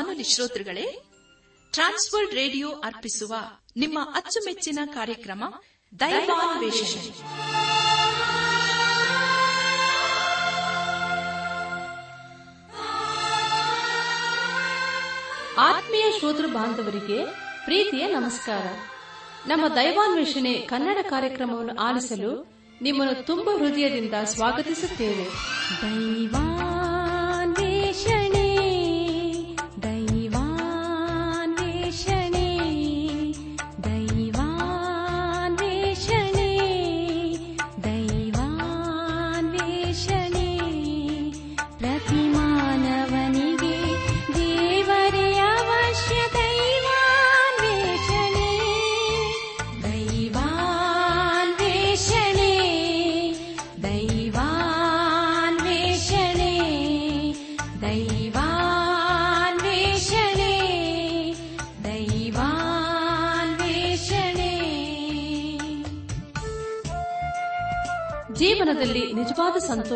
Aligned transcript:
ಬಾನುಲಿ 0.00 0.24
ಶ್ರೋತೃಗಳೇ 0.24 1.02
Trans World 1.72 2.34
radio 2.34 2.70
ಅರ್ಪಿಸುವ 2.70 3.34
ನಿಮ್ಮ 3.76 3.98
ಅಚ್ಚುಮೆಚ್ಚಿನ 4.14 4.78
ಕಾರ್ಯಕ್ರಮ 4.86 5.44
ದೈವಾನ್ವೇಷಣೆ 6.00 7.08
ಆತ್ಮೀಯ 15.58 16.18
ಶ್ರೋತೃ 16.18 16.46
ಬಾಂಧವರಿಗೆ 16.46 17.24
ಪ್ರೀತಿಯ 17.64 18.06
ನಮಸ್ಕಾರ. 18.06 18.66
ನಮ್ಮ 19.46 19.68
ದೈವಾನ್ವೇಷಣೆ 19.68 20.54
ಕನ್ನಡ 20.54 20.96
ಕಾರ್ಯಕ್ರಮವನ್ನು 21.02 21.76
ಆಲಿಸಲು 21.76 22.52
ನಿಮ್ಮನ್ನು 22.82 23.26
ತುಂಬಾ 23.26 23.58
ಹೃದಯದಿಂದ 23.58 24.14
ಸ್ವಾಗತಿಸುತ್ತೇವೆ. 24.24 25.24
ದೈವಾನ್ವೇಷಣೆ 25.82 26.69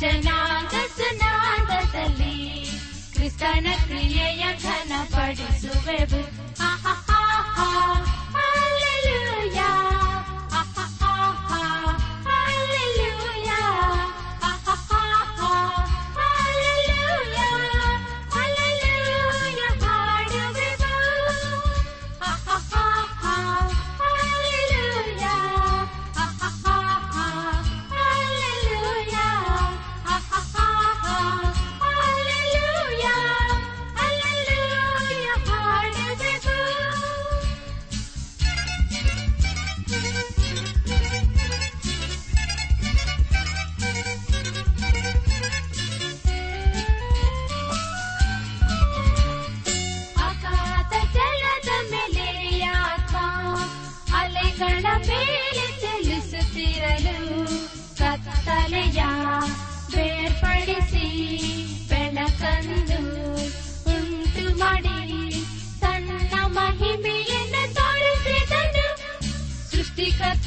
ಜನಾಂಗ 0.00 0.74
ಸುನಾದದಲ್ಲಿ 0.96 2.36
ಕ್ರಿಸ್ತನ 3.14 3.66
ಕ್ರಿಯೆಯ 3.86 4.44
ಘನ 4.62 4.92
ಪಡಿಸುವೆವು 5.14 6.20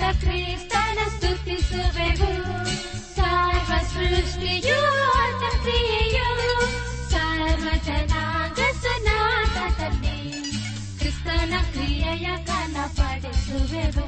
ಸೃಷ್ಟಿಕರ್ತ 0.03 0.22
ಕ್ರಿಸ್ತನ 0.22 1.00
ಸ್ತುತಿಸುವೆವು 1.12 2.30
ಸರ್ವ 3.16 3.72
ಸೃಷ್ಟಿಯು 3.94 4.80
ಆತ 5.18 5.44
ಕ್ರಿಯೆಯು 5.56 6.28
ಸರ್ವ 7.14 7.66
ಜನಾಂಗ 7.88 8.59
ಸನಾತದಲ್ಲಿ 8.81 10.18
ಕ್ರಿಸ್ತನ 11.00 11.53
ಕ್ರಿಯೆಯ 11.72 12.28
ಕನ 12.50 12.78
ಪಡಿಸುವೆವು 12.97 14.06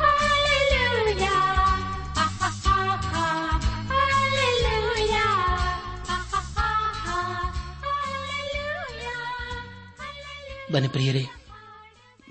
Hallelujah. 0.00 1.40
Hallelujah. 3.92 5.30
ಬನ್ನಿ 10.72 10.88
ಪ್ರಿಯರೇ 10.88 11.24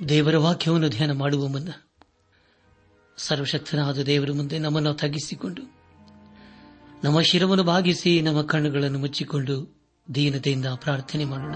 ದೇವರ 0.09 0.37
ವಾಕ್ಯವನ್ನು 0.37 0.89
ಧ್ಯಾನ 0.89 1.11
ಮಾಡುವ 1.11 1.47
ಮುನ್ನ 1.47 1.69
ಸರ್ವಶಕ್ತನಾದ 3.17 3.97
ದೇವರ 3.97 4.29
ಮುಂದೆ 4.31 4.59
ನಮ್ಮನ್ನು 4.59 4.93
ತಗ್ಗಿಸಿಕೊಂಡು 4.93 5.61
ನಮ್ಮ 7.03 7.21
ಶಿರವನ್ನು 7.21 7.63
ಭಾಗಿಸಿ 7.63 8.21
ನಮ್ಮ 8.21 8.41
ಕಣ್ಣುಗಳನ್ನು 8.41 8.99
ಮುಚ್ಚಿಕೊಂಡು 8.99 9.83
ದೀನತೆಯಿಂದ 10.15 10.65
ಪ್ರಾರ್ಥನೆ 10.65 11.25
ಮಾಡೋಣ. 11.25 11.55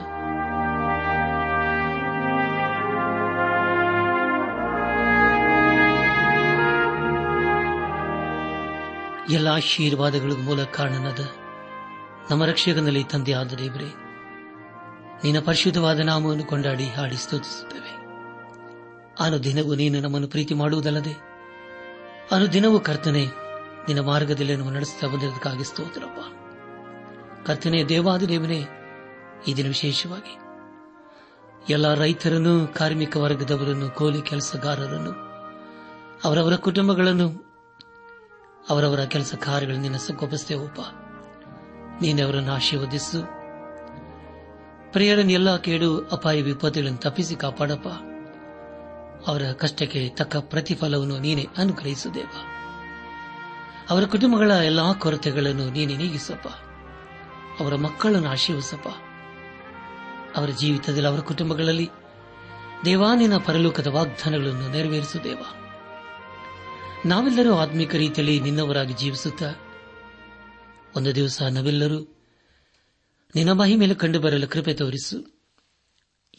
ಎಲ್ಲ 9.34 9.48
ಆಶೀರ್ವಾದಗಳ 9.48 10.32
ಮೂಲ 10.32 10.64
ಕಾರಣನಾದ 10.64 11.20
ನಮ್ಮ 12.32 12.46
ರಕ್ಷಕನಲ್ಲಿ 12.46 13.04
ತಂದೆಯಾದ 13.04 13.52
ದೇವರೇ, 13.54 13.94
ನಿನ್ನ 15.24 15.40
ಪರಿಶುದ್ಧವಾದ 15.46 16.00
ನಾಮವನ್ನು 16.00 16.44
ಕೊಂಡಾಡಿ 16.44 16.86
ಹಾಡಿ 16.86 17.18
ಸ್ತುತಿಸುತ್ತೇವೆ. 17.18 17.97
ಅನುದಿನವೂ 19.20 19.76
ನೀನು 19.76 20.00
ನಮ್ಮನ್ನು 20.00 20.28
ಪ್ರೀತಿ 20.28 20.54
ಮಾಡುವುದಲ್ಲದೆ, 20.54 21.12
ಅನುದಿನವೂ 22.32 22.80
ಕರ್ತನೆ, 22.80 23.26
ನಿನ್ನ 23.88 24.02
ಮಾರ್ಗದಲ್ಲಿ 24.02 24.56
ನಾವು 24.56 24.70
ನಡೆಸುತ್ತಾ 24.70 25.08
ಬಂದಿರೋದಕ್ಕಾಗಿ 25.08 25.64
ಸ್ತೋತ್ರಪ್ಪ. 25.64 26.20
ಕರ್ತನೆ 27.46 27.84
ದೇವಾದ 27.84 28.24
ದೇವನೇ 28.24 28.68
ಈ 29.48 29.54
ದಿನ 29.54 29.68
ವಿಶೇಷವಾಗಿ 29.68 30.38
ಎಲ್ಲ 31.70 31.94
ರೈತರನ್ನು, 31.94 32.68
ಕಾರ್ಮಿಕ 32.68 33.18
ವರ್ಗದವರನ್ನು, 33.18 33.90
ಕೂಲಿ 33.90 34.22
ಕೆಲಸಗಾರರನ್ನು, 34.22 35.12
ಅವರವರ 36.24 36.56
ಕುಟುಂಬಗಳನ್ನು, 36.56 37.58
ಅವರವರ 38.70 39.00
ಕೆಲಸ 39.00 39.36
ಕಾರ್ಯಗಳನ್ನು 39.36 39.82
ನಿನ್ನ 39.82 39.98
ಸಗೊಪ್ಪಿಸ್ತೇವಪ್ಪ 39.98 40.80
ನೀನು 42.02 42.26
ಅವರನ್ನು 42.26 42.52
ಆಶೀರ್ವದಿಸು. 42.52 43.22
ಪ್ರಿಯರನ್ನು 44.92 45.32
ಎಲ್ಲ 45.32 45.58
ಕೇಡು, 45.58 46.08
ಅಪಾಯ, 46.12 46.42
ವಿಪತ್ತುಗಳನ್ನು 46.42 46.98
ತಪ್ಪಿಸಿ 46.98 47.36
ಕಾಪಾಡಪ್ಪ. 47.36 47.88
ಅವರ 49.28 49.42
ಕಷ್ಟಕ್ಕೆ 49.52 50.10
ತಕ್ಕ 50.10 50.36
ಪ್ರತಿಫಲವನ್ನು 50.38 51.20
ನೀನೆ 51.20 51.48
ಅನುಗ್ರಹಿಸುದೇವ. 51.58 52.30
ಅವರ 53.90 54.04
ಕುಟುಂಬಗಳ 54.04 54.52
ಎಲ್ಲಾ 54.52 54.94
ಕೊರತೆಗಳನ್ನು 54.94 55.70
ನೀನೆ 55.70 55.98
ನೀಗಿಸಪ್ಪ. 55.98 56.48
ಅವರ 57.62 57.76
ಮಕ್ಕಳನ್ನು 57.76 58.30
ಆಶೀರ್ವಿಸಪ್ಪ 58.30 58.88
ಅವರ 60.38 60.50
ಜೀವಿತದಲ್ಲಿ 60.50 61.08
ಅವರ 61.08 61.20
ಕುಟುಂಬಗಳಲ್ಲಿ 61.20 61.90
ದೇವಾನಿನ 62.86 63.38
ಪರಲೋಕದ 63.38 63.88
ವಾಗ್ದಾನಗಳನ್ನು 63.88 64.72
ನೆರವೇರಿಸು 64.72 65.24
ದೇವ 65.24 65.38
ನಾವೆಲ್ಲರೂ 67.06 67.56
ಆತ್ಮಿಕ 67.56 67.96
ರೀತಿಯಲ್ಲಿ 67.96 68.40
ನಿನ್ನವರಾಗಿ 68.40 68.94
ಜೀವಿಸುತ್ತಾ, 68.94 69.54
ಒಂದು 70.96 71.16
ದಿವಸ 71.16 71.42
ನಾವೆಲ್ಲರೂ 71.42 72.00
ನಿನ್ನ 73.36 73.52
ಮಹಿಮೇಲೆ 73.52 73.94
ಕಂಡು 73.94 74.20
ಬರಲು 74.20 74.48
ಕೃಪೆ 74.48 74.74
ತೋರಿಸು. 74.74 75.42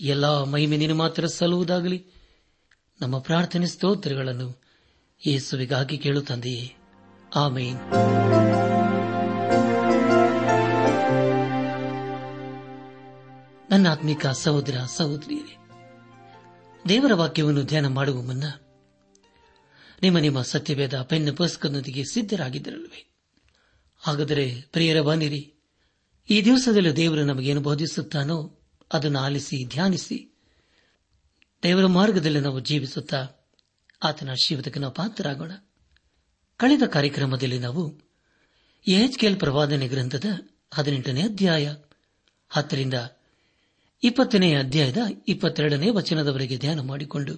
ಎಲ್ಲಾ 0.01 0.45
ಮಹಿಮೆ 0.45 0.77
ನಿನ್ನ 0.77 0.95
ಮಾತ್ರ 0.95 1.27
ಸಲ್ಲುವುದಾಗಲಿ. 1.27 2.07
ನಮ್ಮ 3.01 3.19
ಪ್ರಾರ್ಥನೆ 3.19 3.67
ಸ್ತೋತ್ರಗಳನ್ನು 3.67 4.63
ಯೇಸುವಿಗಾಗಿ 5.27 5.99
ಕೇಳುತ್ತಂದೆಯೇ. 5.99 6.75
ಆಮೇನ್. 7.35 7.79
ನನ್ನ 13.71 13.89
ಆತ್ಮಿಕ 13.89 14.27
ಸಹೋದರ 14.27 14.81
ಸಹೋದರಿಯರೇ, 14.97 15.57
ದೇವರ 16.89 17.15
ವಾಕ್ಯವನ್ನು 17.15 17.63
ಧ್ಯಾನ 17.63 17.87
ಮಾಡುವ 17.87 18.23
ಮುನ್ನ 18.23 18.45
ನಿಮ್ಮ 20.03 20.19
ನಿಮ್ಮ 20.19 20.43
ಸತ್ಯವೇದ 20.43 21.03
ಪೆನ್ 21.03 21.37
ಪುಸ್ತಕದೊಂದಿಗೆ 21.37 22.05
ಸಿದ್ಧರಾಗಿದ್ದರಲ್ವೇ 22.05 23.15
ಹಾಗಾದರೆ 23.99 24.61
ಪ್ರಿಯರ 24.73 25.01
ಬಾನಿರಿ 25.01 25.55
ಈ 26.31 26.45
ದಿವಸದಲ್ಲಿ 26.45 26.97
ದೇವರು 26.97 27.25
ನಮಗೇನು 27.25 27.61
ಬೋಧಿಸುತ್ತಾನೋ 27.61 28.61
ಅದನ್ನು 28.93 29.19
ಆಲಿಸಿ 29.19 29.69
ಧ್ಯಾನಿಸಿ 29.69 30.28
ದೇವರ 31.63 31.87
ಮಾರ್ಗದಲ್ಲಿ 31.87 32.41
ನಾವು 32.41 32.61
ಜೀವಿಸುತ್ತಾ 32.61 33.49
ಆತನ 34.03 34.31
ಆಶೀರ್ವಾದಕ್ಕೆ 34.31 34.81
ನಾವು 34.81 34.95
ಪಾತ್ರರಾಗೋಣ. 34.95 35.53
ಕಳೆದ 36.57 36.83
ಕಾರ್ಯಕ್ರಮದಲ್ಲಿ 36.87 37.59
ನಾವು 37.59 38.01
ಎಎಚ್ಕೆಎಲ್ 38.89 39.39
ಪ್ರವಾದನೆ 39.39 39.89
ಗ್ರಂಥದ 39.89 40.25
ಹದಿನೆಂಟನೇ 40.75 41.23
ಅಧ್ಯಾಯ, 41.23 41.75
ಹತ್ತರಿಂದ 42.49 42.95
ಇಪ್ಪತ್ತನೇ 44.03 44.55
ಅಧ್ಯಾಯದ 44.55 44.97
ಇಪ್ಪತ್ತೆರಡನೇ 45.29 45.91
ವಚನದವರೆಗೆ 45.91 46.57
ಧ್ಯಾನ 46.57 46.81
ಮಾಡಿಕೊಂಡು, 46.81 47.35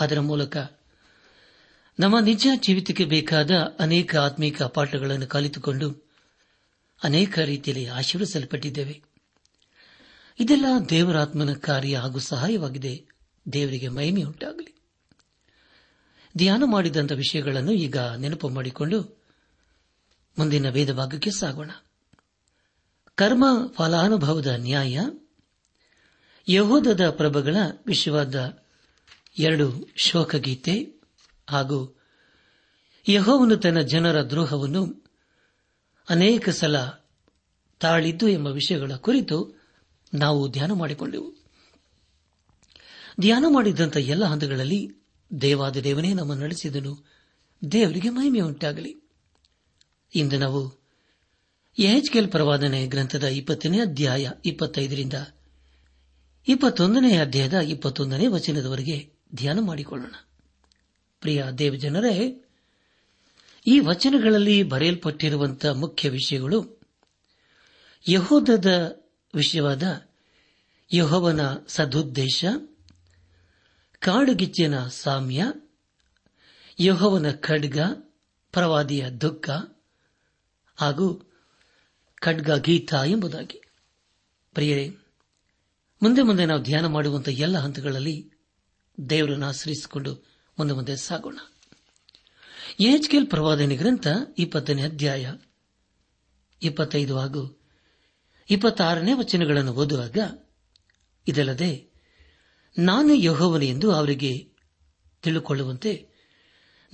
ಅದರ 0.00 0.20
ಮೂಲಕ 0.20 0.56
ನಮ್ಮ 2.00 2.18
ನಿಜ 2.18 2.46
ಜೀವಿತಕ್ಕೆ 2.54 3.04
ಬೇಕಾದ 3.04 3.50
ಅನೇಕ 3.78 4.16
ಆತ್ಮೀಕ 4.16 4.62
ಪಾಠಗಳನ್ನು 4.62 5.26
ಕಲಿತುಕೊಂಡು 5.26 5.88
ಅನೇಕ 7.04 7.38
ರೀತಿಯಲ್ಲಿ 7.38 7.86
ಆಶೀರ್ವಿಸಲ್ಪಟ್ಟಿದ್ದೇವೆ 7.86 9.13
ಇದೆಲ್ಲ 10.40 10.64
ದೇವರಾತ್ಮನ 10.90 11.54
ಕಾರ್ಯ 11.54 11.96
ಹಾಗೂ 11.96 12.18
ಸಹಾಯವಾಗಿದೆ. 12.18 13.04
ದೇವರಿಗೆ 13.52 13.88
ಮಹಿಮೆಯುಂಟಾಗಲಿ. 13.88 14.82
ಧ್ಯಾನ 16.36 16.62
ಮಾಡಿದಂಥ 16.66 17.12
ವಿಷಯಗಳನ್ನು 17.12 17.72
ಈಗ 17.72 17.96
ನೆನಪು 17.96 18.48
ಮಾಡಿಕೊಂಡು 18.48 19.22
ಮುಂದಿನ 20.38 20.70
ವೇದ 20.70 20.92
ಭಾಗಕ್ಕೆ 20.92 21.30
ಸಾಗೋಣ. 21.30 21.70
ಕರ್ಮ 23.14 23.44
ಫಲಾನುಭವದ 23.74 24.46
ನ್ಯಾಯ. 24.46 25.00
ಯಹೋದದ 26.48 27.10
ಪ್ರಭಗಳ 27.10 27.56
ವಿಶ್ವದ 27.86 28.62
ಎರಡು 29.38 29.88
ಶೋಕಗೀತೆ 29.96 31.00
ಹಾಗೂ 31.50 32.00
ಯಹೋವನು 33.08 33.56
ತನ್ನ 33.56 33.80
ಜನರ 33.80 34.22
ದ್ರೋಹವನ್ನು 34.22 35.04
ಅನೇಕ 36.08 36.48
ಸಲ 36.48 36.84
ತಾಳಿದ್ದು 37.80 38.28
ಎಂಬ 38.28 38.46
ವಿಷಯಗಳ 38.46 38.92
ಕುರಿತು 38.96 39.53
ನಾವು 40.14 40.50
ಧ್ಯಾನ 40.50 40.72
ಮಾಡಿಕೊಂಡೆವು. 40.72 41.34
ಧ್ಯಾನ 43.20 43.44
ಮಾಡಿದ್ದಂಥ 43.48 43.96
ಎಲ್ಲ 43.96 44.24
ಹಂತಗಳಲ್ಲಿ 44.24 44.90
ದೇವಾದ 45.40 45.76
ದೇವನೇ 45.76 46.12
ನಮ್ಮ 46.12 46.34
ನಡೆಸಿದನು. 46.34 47.10
ದೇವರಿಗೆ 47.72 48.10
ಮಹಿಮೆ 48.10 48.40
ಉಂಟಾಗಲಿ 48.40 48.96
ಇಂದು 50.14 50.38
ನಾವು 50.38 50.84
ಎಚ್ಕೆಲ್ 51.78 52.28
ಪ್ರವಾದನೆ 52.28 52.86
ಗ್ರಂಥದ 52.86 53.24
ಇಪ್ಪತ್ತನೇ 53.24 53.80
ಅಧ್ಯಾಯ 53.80 54.30
ಇಪ್ಪತ್ತೈದರಿಂದ 54.44 55.12
ಇಪ್ಪತ್ತೊಂದನೇ 56.48 57.16
ಅಧ್ಯಾಯದ 57.16 57.52
ಇಪ್ಪತ್ತೊಂದನೇ 57.52 58.26
ವಚನದವರೆಗೆ 58.26 59.12
ಧ್ಯಾನ 59.34 59.60
ಮಾಡಿಕೊಳ್ಳೋಣ. 59.60 60.14
ಪ್ರಿಯ 61.20 61.44
ದೇವಜನರೇ 61.58 62.44
ಈ 63.66 63.78
ವಚನಗಳಲ್ಲಿ 63.78 64.62
ಬರೆಯಲ್ಪಟ್ಟಿರುವಂತಹ 64.62 65.68
ಮುಖ್ಯ 65.68 66.08
ವಿಷಯಗಳು 66.08 66.80
ಯಹೋದದ 68.08 69.03
ವಿಷಯವಾದ 69.34 70.08
ಯಹೋವನ 70.92 71.40
ಸದುದ್ದೇಶ, 71.68 72.44
ಕಾಡುಗಿಚ್ಚಿನ 73.98 74.86
ಸಾಮ್ಯ, 74.86 75.44
ಯಹೋವನ 76.80 77.30
ಖಡ್ಗ, 77.30 77.78
ಪ್ರವಾದಿಯ 78.52 79.10
ದುಃಖ 79.10 79.50
ಹಾಗೂ 80.76 81.32
ಖಡ್ಗ 82.14 82.50
ಗೀತ 82.58 82.94
ಎಂಬುದಾಗಿ. 83.06 83.62
ಪ್ರಿಯರೇ, 84.54 84.88
ಮುಂದೆ 86.02 86.22
ಮುಂದೆ 86.22 86.46
ನಾವು 86.46 86.62
ಧ್ಯಾನ 86.62 86.86
ಮಾಡುವಂತಹ 86.86 87.32
ಎಲ್ಲ 87.32 87.58
ಹಂತಗಳಲ್ಲಿ 87.58 88.30
ದೇವರನ್ನು 89.10 89.46
ಆಶ್ರಯಿಸಿಕೊಂಡು 89.46 90.14
ಮುಂದೆ 90.58 90.74
ಮುಂದೆ 90.74 90.96
ಸಾಗೋಣ. 90.96 91.38
ಎಚ್ಕೆಲ್ 92.80 93.26
ಪ್ರವಾದನೆ 93.26 93.76
ಗ್ರಂಥ 93.76 94.06
ಇಪ್ಪತ್ತನೇ 94.38 94.82
ಅಧ್ಯಾಯ 94.82 95.32
ಇಪ್ಪತ್ತೈದು 96.62 97.18
ಹಾಗೂ 97.18 97.63
ಇಪ್ಪತ್ತಾರನೇ 98.50 99.12
ವಚನಗಳನ್ನು 99.12 99.72
ಓದುವಾಗ, 99.72 100.18
ಇದಲ್ಲದೆ, 101.28 101.92
ನಾನು 102.78 103.14
ಯಹೋವನು 103.14 103.64
ಎಂದು 103.64 103.92
ಅವರಿಗೆ 103.92 104.48
ತಿಳಿಕೊಳ್ಳುವಂತೆ, 105.22 106.08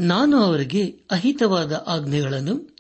ನಾನು 0.01 0.37
ಅವರಿಗೆ 0.37 0.87
ಅಹಿತವಾದ 1.11 1.85
ಆಜ್ಞೆಗಳನ್ನು, 1.87 2.77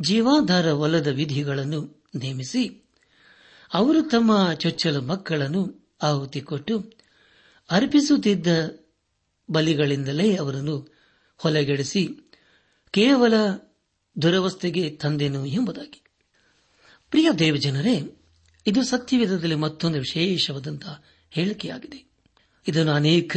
ಜೀವಾಧಾರವಲ್ಲದ 0.00 1.06
ವಿಧಿಗಳನ್ನು 1.06 2.08
ನೇಮಿಸಿ, 2.16 2.84
ಅವರು 3.74 4.02
ತಮ್ಮ 4.02 4.52
ಚೊಚ್ಚಲ 4.52 4.98
ಮಕ್ಕಳನ್ನು 4.98 5.92
ಆಹುತಿ 6.02 6.40
ಕೊಟ್ಟು 6.40 6.92
ಅರ್ಪಿಸುತ್ತಿದ್ದ 7.70 8.46
ಬಲಿಗಳಿಂದಲೇ 9.50 10.36
ಅವರನ್ನು 10.36 10.94
ಹೊಲಗೆಡಿಸಿ, 11.38 12.08
ಕೇವಲ 12.90 13.34
ದುರವಸ್ಥೆಗೆ 14.22 14.90
ತಂದೆನು 14.90 15.46
ಎಂಬುದಾಗಿ. 15.46 16.07
ಪ್ರಿಯ 17.10 17.30
ದೇವಜನರೇ, 17.38 18.16
ಇದು 18.66 18.84
ಸತ್ಯವೇಧದಲ್ಲಿ 18.84 19.54
ಮತ್ತೊಂದು 19.54 19.98
ವಿಶೇಷವಾದಂತಹ 19.98 21.04
ಹೇಳಿಕೆಯಾಗಿದೆ. 21.30 22.10
ಇದನ್ನು 22.68 22.92
ಅನೇಕ 22.92 23.36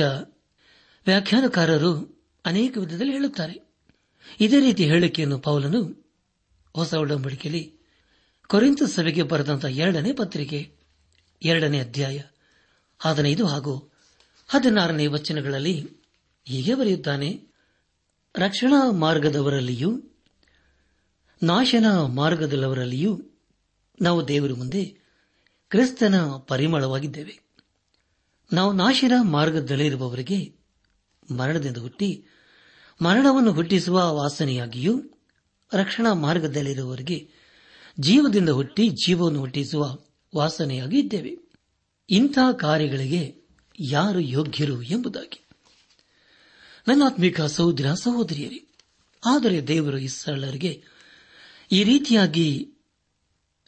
ವ್ಯಾಖ್ಯಾನಕಾರರು 1.05 2.21
ಅನೇಕ 2.45 2.77
ವಿಧದಲ್ಲಿ 2.77 3.11
ಹೇಳುತ್ತಾರೆ. 3.11 3.73
ಇದೇ 4.39 4.59
ರೀತಿ 4.59 4.85
ಹೇಳಿಕೆಯನ್ನು 4.85 5.39
ಪೌಲನು 5.39 6.11
ಹೊಸ 6.75 6.93
ಒಡಂಬಡಿಕೆಯಲ್ಲಿ 6.93 7.73
ಕೊರಿಂತ 8.47 8.83
ಸಭೆಗೆ 8.83 9.23
ಬರೆದಂತಹ 9.23 9.67
ಎರಡನೇ 9.67 10.13
ಪತ್ರಿಕೆ, 10.13 10.75
ಎರಡನೇ 11.43 11.79
ಅಧ್ಯಾಯ, 11.79 12.21
ಹದಿನೈದು 12.99 13.47
ಹಾಗೂ 13.47 13.91
ಹದಿನಾರನೇ 14.47 15.07
ವಚನಗಳಲ್ಲಿ 15.07 15.89
ಹೀಗೆ 16.45 16.75
ಬರೆಯುತ್ತಾನೆ. 16.75 17.47
ರಕ್ಷಣಾ 18.35 18.91
ಮಾರ್ಗದವರಲ್ಲಿಯೂ 18.91 20.03
ನಾಶನ 21.43 21.85
ಮಾರ್ಗದಲ್ಲವರಲ್ಲಿಯೂ 22.01 23.21
ನಾವು 24.01 24.27
ದೇವರ 24.27 24.53
ಮುಂದೆ 24.53 24.85
ಕ್ರಿಸ್ತನ 25.69 26.21
ಪರಿಮಳವಾಗಿದ್ದೇವೆ. 26.47 27.39
ನಾವು 28.53 28.73
ನಾಶಿರ 28.73 29.11
ಮಾರ್ಗದಲ್ಲಿರುವವರಿಗೆ 29.21 30.55
ಮರಣದಿಂದ 31.37 31.77
ಹುಟ್ಟಿ 31.77 32.25
ಮರಣವನ್ನು 33.01 33.51
ಹುಟ್ಟಿಸುವ 33.51 34.13
ವಾಸನೆಯಾಗಿಯೂ 34.13 35.01
ರಕ್ಷಣಾ 35.73 36.13
ಮಾರ್ಗದಲ್ಲಿರುವವರಿಗೆ 36.13 37.29
ಜೀವದಿಂದ 37.99 38.49
ಹುಟ್ಟಿ 38.49 38.89
ಜೀವವನ್ನು 38.89 39.39
ಹುಟ್ಟಿಸುವ 39.39 39.97
ವಾಸನೆಯಾಗಿ 40.35 40.99
ಇದ್ದೇವೆ. 40.99 41.37
ಇಂತಹ 42.09 42.51
ಕಾರ್ಯಗಳಿಗೆ 42.51 43.35
ಯಾರು 43.79 44.19
ಯೋಗ್ಯರು 44.19 44.81
ಎಂಬುದಾಗಿ. 44.81 45.45
ನನ್ನಾತ್ಮಿಕ 46.87 47.41
ಸಹೋದರ 47.41 47.93
ಸಹೋದರಿಯರೇ, 47.93 48.67
ಆದರೆ 49.25 49.67
ದೇವರು 49.67 49.97
ಇಸ್ರಾಳರಿಗೆ 49.97 50.83
ಈ 51.71 51.83
ರೀತಿಯಾಗಿ 51.83 52.73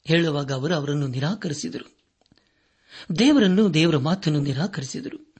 ಹೇಳುವಾಗ 0.06 0.52
ಅವರು 0.52 0.74
ಅವರನ್ನು 0.76 1.08
ನಿರಾಕರಿಸಿದರು. 1.08 1.98
ದೇವರನ್ನು 3.20 3.74
ದೇವರ 3.74 3.98
ಮಾತನ್ನು 3.98 4.40
ನಿರಾಕರಿಸಿದರು. 4.40 5.36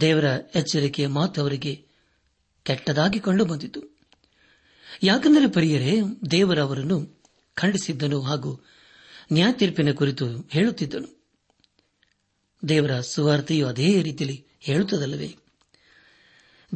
ದೇವರ 0.00 0.24
ಎಚ್ಚರಿಕೆಯ 0.54 1.06
ಮಾತು 1.06 1.40
ಅವರಿಗೆ 1.40 1.86
ಕೆಟ್ಟದಾಗಿ 2.62 3.20
ಕಂಡು 3.20 3.44
ಬಂದಿತು. 3.44 3.98
ಯಾಕೆಂದರೆ 5.02 5.50
ಪರಿಯರೇ, 5.50 6.00
ದೇವರ 6.30 6.60
ಅವರನ್ನು 6.60 7.22
ಖಂಡಿಸಿದ್ದನು 7.54 8.20
ಹಾಗೂ 8.20 8.64
ನ್ಯಾಯತೀರ್ಪಿನ 9.32 9.92
ಕುರಿತು 9.92 10.26
ಹೇಳುತ್ತಿದ್ದನು. 10.50 11.22
ದೇವರ 12.68 13.00
ಸುವಾರ್ತೆಯು 13.00 13.66
ಅದೇ 13.66 14.02
ರೀತಿಯಲ್ಲಿ 14.02 14.46
ಹೇಳುತ್ತದಲ್ಲವೇ? 14.60 15.36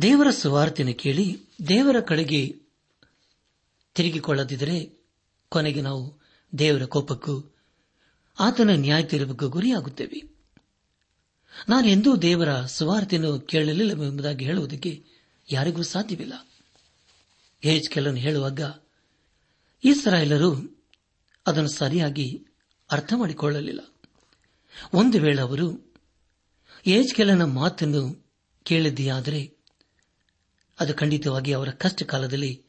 ದೇವರ 0.03 0.31
ಸುವಾರ್ತೆಯನ್ನು 0.31 0.95
ಕೇಳಿ 0.95 1.41
ದೇವರ 1.69 2.01
ಕಡೆಗೆ 2.01 2.57
ತಿರುಗಿಕೊಳ್ಳದಿದ್ದರೆ 3.95 5.07
ಕೊನೆಗೆ 5.49 5.81
ನಾವು 5.81 6.26
ದೇವರ 6.59 6.85
ಕೋಪಕ್ಕೂ 6.85 7.55
ಆತನ 8.41 8.71
ನ್ಯಾಯ 8.73 9.03
ತೀರ್ಪಕ್ಕೂ 9.03 9.49
ಗುರಿಯಾಗುತ್ತೇವೆ. 9.49 10.37
ನಾನು 11.69 11.87
ಎಂದೂ 11.87 12.17
ದೇವರ 12.17 12.61
ಸುವಾರ್ತೆಯನ್ನು 12.61 13.41
ಕೇಳಲಿಲ್ಲವೆಂಬುದಾಗಿ 13.41 14.45
ಹೇಳುವುದಕ್ಕೆ 14.45 15.05
ಯಾರಿಗೂ 15.53 15.83
ಸಾಧ್ಯವಿಲ್ಲ. 15.83 16.49
ಹೇಜ್ಕೆಲನ್ನು 17.61 18.21
ಹೇಳುವಾಗ, 18.21 18.61
ಇಸ್ರಾಯೇಲರು 19.85 20.83
ಅದನ್ನು 21.47 21.69
ಸರಿಯಾಗಿ 21.69 22.47
ಅರ್ಥ 22.91 23.13
ಮಾಡಿಕೊಳ್ಳಲಿಲ್ಲ. 23.17 23.81
ಒಂದು 24.93 25.21
ವೇಳೆ 25.21 25.41
ಅವರು 25.41 25.95
ಏಜ್ಕೆಲನ 26.87 27.45
ಮಾತನ್ನು 27.45 28.33
ಕೇಳಿದೆಯಾದರೆ 28.63 29.57
ಅದು 30.81 30.95
ಖಂಡಿತವಾಗಿ 30.95 31.53
ಅವರ 31.53 31.71
ಕಷ್ಟ 31.71 32.03
ಕಾಲದಲ್ಲಿ 32.03 32.65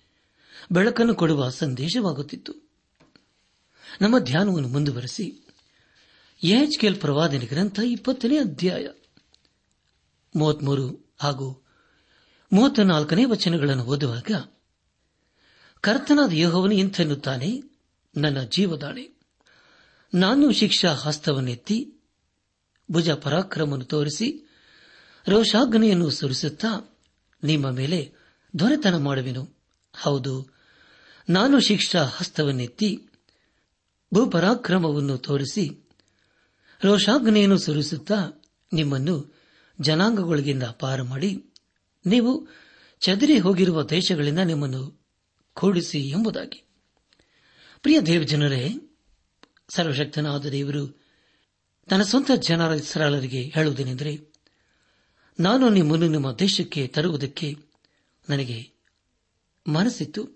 ಬೆಳಕನ್ನು 0.71 1.15
ಕೊಡುವ 1.15 1.49
ಸಂದೇಶವಾಗುತ್ತಿತ್ತು. 1.49 2.66
ನಮ್ಮ 4.01 4.19
ಧ್ಯಾನವನ್ನು 4.19 4.67
ಮುಂದುವರೆಸಿ. 4.67 5.43
ಎಚ್ಕೆಲ್ 6.43 6.95
ಪ್ರವಾದನೆ 6.95 7.45
ಗ್ರಂಥ 7.45 7.79
ಇಪ್ಪತ್ತನೇ 7.85 8.37
ಅಧ್ಯಾಯ 8.37 8.87
ಮೂವತ್ಮೂರು 10.35 11.15
ಹಾಗೂ 11.19 11.65
ಮೂವತ್ತ 12.53 12.79
ನಾಲ್ಕನೇ 12.79 13.25
ವಚನಗಳನ್ನು 13.25 13.83
ಓದುವಾಗ, 13.83 14.31
ಕರ್ತನಾದ 15.81 16.33
ಯೋಹವನ್ನು 16.33 16.75
ಇಂಥೆನ್ನುತ್ತಾನೆ 16.75 17.63
ನನ್ನ 18.17 18.41
ಜೀವದಾಣೆ, 18.41 19.09
ನಾನು 20.13 20.51
ಶಿಕ್ಷಾ 20.51 20.93
ಹಸ್ತವನ್ನೆತ್ತಿ 20.93 21.93
ಭುಜ 22.91 23.09
ಪರಾಕ್ರಮವನ್ನು 23.09 23.85
ತೋರಿಸಿ 23.85 24.49
ರೋಷಾಗ್ನೆಯನ್ನು 25.27 26.09
ಸುರಿಸುತ್ತಾ 26.09 26.97
ನಿಮ್ಮ 27.43 27.69
ಮೇಲೆ 27.69 28.13
ದೊರೆತನ 28.59 28.97
ಮಾಡುವೆನು. 28.97 29.57
ಹೌದು, 29.95 30.49
ನಾನು 31.29 31.59
ಶಿಕ್ಷಾ 31.59 32.03
ಹಸ್ತವನ್ನೆತ್ತಿ 32.03 33.06
ಭೂಪರಾಕ್ರಮವನ್ನು 34.13 35.17
ತೋರಿಸಿ 35.17 35.89
ರೋಷಾಗ್ನೆಯನ್ನು 36.83 37.57
ಸುರಿಸುತ್ತಾ 37.57 38.43
ನಿಮ್ಮನ್ನು 38.73 39.35
ಜನಾಂಗಗಳಿಗಿಂದ 39.81 40.63
ಪಾರು 40.63 41.05
ಮಾಡಿ 41.05 41.53
ನೀವು 42.05 42.47
ಚದರಿ 42.99 43.39
ಹೋಗಿರುವ 43.39 43.83
ದೇಶಗಳಿಂದ 43.83 44.39
ನಿಮ್ಮನ್ನು 44.39 45.05
ಕೂಡಿಸಿ 45.53 45.99
ಎಂಬುದಾಗಿ. 45.99 46.63
ಪ್ರಿಯ 47.81 48.01
ದೇವಜನರೇ, 48.01 48.75
ಸರ್ವಶಕ್ತನಾದ 49.69 50.45
ದೇವರು, 50.45 51.01
ತನ್ನ 51.89 52.01
ಸ್ವಂತ 52.01 52.31
ಜನರ 52.31 52.77
ಸರಳರಿಗೆ 52.77 53.41
ಹೇಳುವುದೇನೆಂದರೆ, 53.41 54.33
ನಾನು 55.39 55.69
ನಿಮ್ಮನ್ನು 55.69 56.07
ನಿಮ್ಮ 56.07 56.31
ದೇಶಕ್ಕೆ 56.31 56.87
ತರುವುದಕ್ಕೆ 56.87 57.57
ನನಗೆ 58.29 58.71
ಮನಸ್ಸಿತ್ತು, 59.67 60.29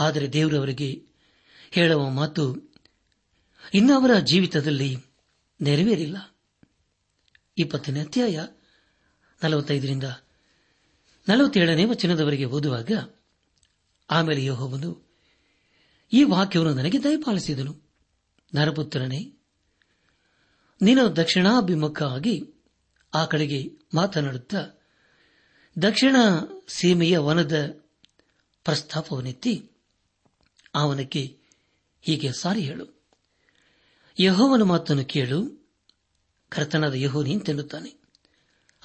ಆದರೆ 0.00 0.32
ದೇವರವರಿಗೆ 0.32 1.15
ಹೇಳುವ 1.70 2.10
ಮಾತು 2.10 2.74
ಇನ್ನವರ 3.74 4.18
ಜೀವಿತದಲ್ಲಿ 4.18 4.96
ನೆರವೇರಿಲ್ಲ. 5.60 6.36
ಇಪ್ಪತ್ತನೇ 7.58 8.00
ಅಧ್ಯಾಯ 8.00 8.46
ನಲವತ್ತೈದರಿಂದ 9.42 10.04
ನಲವತ್ತೇಳನೇ 11.28 11.84
ವಚನದವರೆಗೆ 11.84 12.44
ಓದುವಾಗ 12.44 12.90
ಆಮೇಲೆ 14.10 14.44
ಯಹೋವನು 14.44 15.10
ಈ 16.12 16.24
ವಾಕ್ಯವನ್ನು 16.24 16.74
ನನಗೆ 16.74 17.04
ದಯಪಾಲಿಸಿದನು. 17.04 17.86
ನರಪುತ್ರನೇ 18.54 19.32
ನೀನು 20.82 21.16
ದಕ್ಷಿಣಾಭಿಮುಖ 21.16 22.02
ಆಗಿ 22.02 22.42
ಆ 23.14 23.24
ಕಡೆಗೆ 23.24 23.70
ಮಾತನಾಡುತ್ತಾ 23.94 24.66
ದಕ್ಷಿಣ 25.82 26.16
ಸೀಮೆಯ 26.68 27.18
ವನದ 27.18 27.80
ಪ್ರಸ್ತಾಪವನ್ನೆತ್ತಿ 28.64 29.70
ಅವನಕ್ಕೆ 30.74 31.45
ಹೀಗೆ 32.06 32.32
ಸಾರಿ 32.32 32.60
ಹೇಳು. 32.60 33.04
ಯಹೋವನ 34.20 34.62
ಮಾತನ್ನು 34.62 35.04
ಕೇಳು. 35.04 35.66
ಕರ್ತನಾದ 36.48 36.94
ಯಹೋನಿ 36.94 37.28
ನಿಂತೆನ್ನುತ್ತಾನೆ 37.28 37.94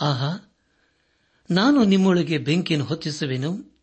ಆಹಾ, 0.02 0.58
ನಾನು 1.52 1.84
ನಿಮ್ಮೊಳಗೆ 1.84 2.38
ಬೆಂಕಿಯನ್ನು 2.38 2.86
ಹೊತ್ತಿಸುವೆನು. 2.86 3.78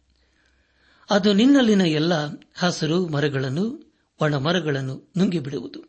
ಅದು 1.11 1.33
ನಿನ್ನಲ್ಲಿನ 1.33 1.81
ಎಲ್ಲ 1.81 2.13
ಹಸಿರು 2.55 3.09
ಮರಗಳನ್ನು 3.09 3.95
ಒಣ 4.21 4.35
ಮರಗಳನ್ನು 4.35 5.13
ನುಂಗಿಬಿಡುವುದು. 5.19 5.83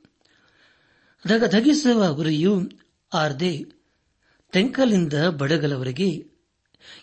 ಧಗಿಸುವ 1.48 2.08
ಉರಿಯು 2.08 2.70
ಆರ್ದೆ 3.14 3.66
ತೆಂಕಲಿಂದ 4.52 5.14
ಬಡಗಲವರೆಗೆ 5.14 6.32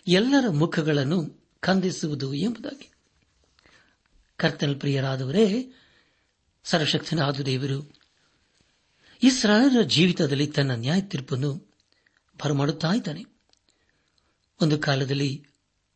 ಎಲ್ಲರ 0.07 0.49
ಮುಖಗಳನ್ನು 0.49 1.49
ಖಂದಿಸುವುದು 1.59 2.33
ಎಂಬುದಾಗಿ. 2.33 2.91
ಕರ್ತನ 4.37 4.73
ಪ್ರಿಯರಾದವರೇ 4.79 5.73
ಸರ್ವಶಕ್ತನಾದ 6.69 7.39
ದೇವರು, 7.39 7.93
ಇಸ್ರಾಯೇಲರ 9.23 9.81
ಜೀವಿತದಲ್ಲಿ 9.81 10.47
ತನ್ನ 10.47 10.71
ನ್ಯಾಯ 10.71 11.01
ತೀರ್ಪನ್ನು 11.01 11.73
ಬರಮಾಡುತ್ತಾ 12.43 12.93
ಇದ್ದಾನೆ. 12.93 13.25
ಒಂದು 14.61 14.79
ಕಾಲದಲ್ಲಿ 14.79 15.45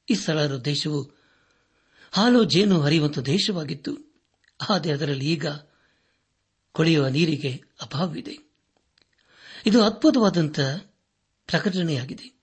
ಇಸ್ರಾಯೇಲರ 0.09 0.57
ದೇಶವು 0.57 1.17
ಹಾಲು 2.11 2.43
ಜೇನು 2.43 2.81
ಹರಿಯುವಂತ 2.81 3.19
ದೇಶವಾಗಿತ್ತು. 3.19 4.15
ಆದರೆ 4.69 4.93
ಅದರಲ್ಲಿ 4.93 5.25
ಈಗ 5.25 5.45
ಕೊಳೆಯುವ 6.71 7.07
ನೀರಿಗೆ 7.07 7.63
ಅಭಾವವಿದೆ. 7.81 8.37
ಇದು 9.65 9.83
ಅದ್ಭುತವಾದಂಥ 9.83 10.59
ಪ್ರಕಟಣೆಯಾಗಿದೆ. 11.47 12.39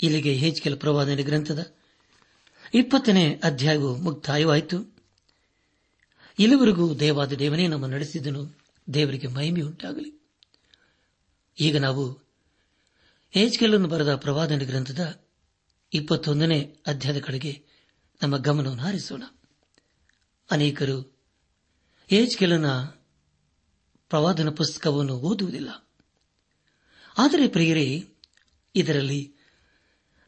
ಇಲ್ಲಿಗೆ 0.00 0.32
ಹೇಜಿಕೆಲ 0.32 0.74
ಪ್ರವಾದನೆ 0.74 1.22
ಗ್ರಂಥದ 1.22 1.74
ಇಪ್ಪತ್ತನೇ 2.74 3.40
ಅಧ್ಯಾಯವು 3.44 3.96
ಮುಕ್ತಾಯವಾಯಿತು. 3.96 4.99
ಇಲ್ಲಿವರೆಗೂ 6.38 6.94
ದೇವಾದ 6.94 7.32
ದೇವನೇ 7.32 7.66
ನಮ್ಮ 7.66 7.86
ನಡೆಸಿದನು. 7.86 8.60
ದೇವರಿಗೆ 8.94 9.26
ಮಹಿಮೆ 9.26 9.60
ಉಂಟಾಗಲಿ. 9.60 10.20
ಈಗ 11.60 11.76
ನಾವು 11.76 12.18
ಹೇಜ್ಕೆಲನ್ನು 13.30 13.88
ಬರೆದ 13.88 14.14
ಪ್ರವಾದನ 14.14 14.58
ಗ್ರಂಥದ 14.58 15.24
ಇಪ್ಪತ್ತೊಂದನೇ 15.92 16.76
ಅಧ್ಯಾಯದ 16.86 17.20
ಕಡೆಗೆ 17.20 17.62
ನಮ್ಮ 18.22 18.36
ಗಮನವನ್ನು 18.36 18.82
ಹಾರಿಸೋಣ. 18.82 19.22
ಅನೇಕರು 20.50 21.18
ಏಜ್ಕೆಲನ 22.12 22.70
ಪ್ರವಾದನ 24.08 24.50
ಪುಸ್ತಕವನ್ನು 24.50 25.12
ಓದುವುದಿಲ್ಲ. 25.12 25.88
ಆದರೆ 27.18 27.48
ಪ್ರಿಯರೇ, 27.48 28.08
ಇದರಲ್ಲಿ 28.74 29.34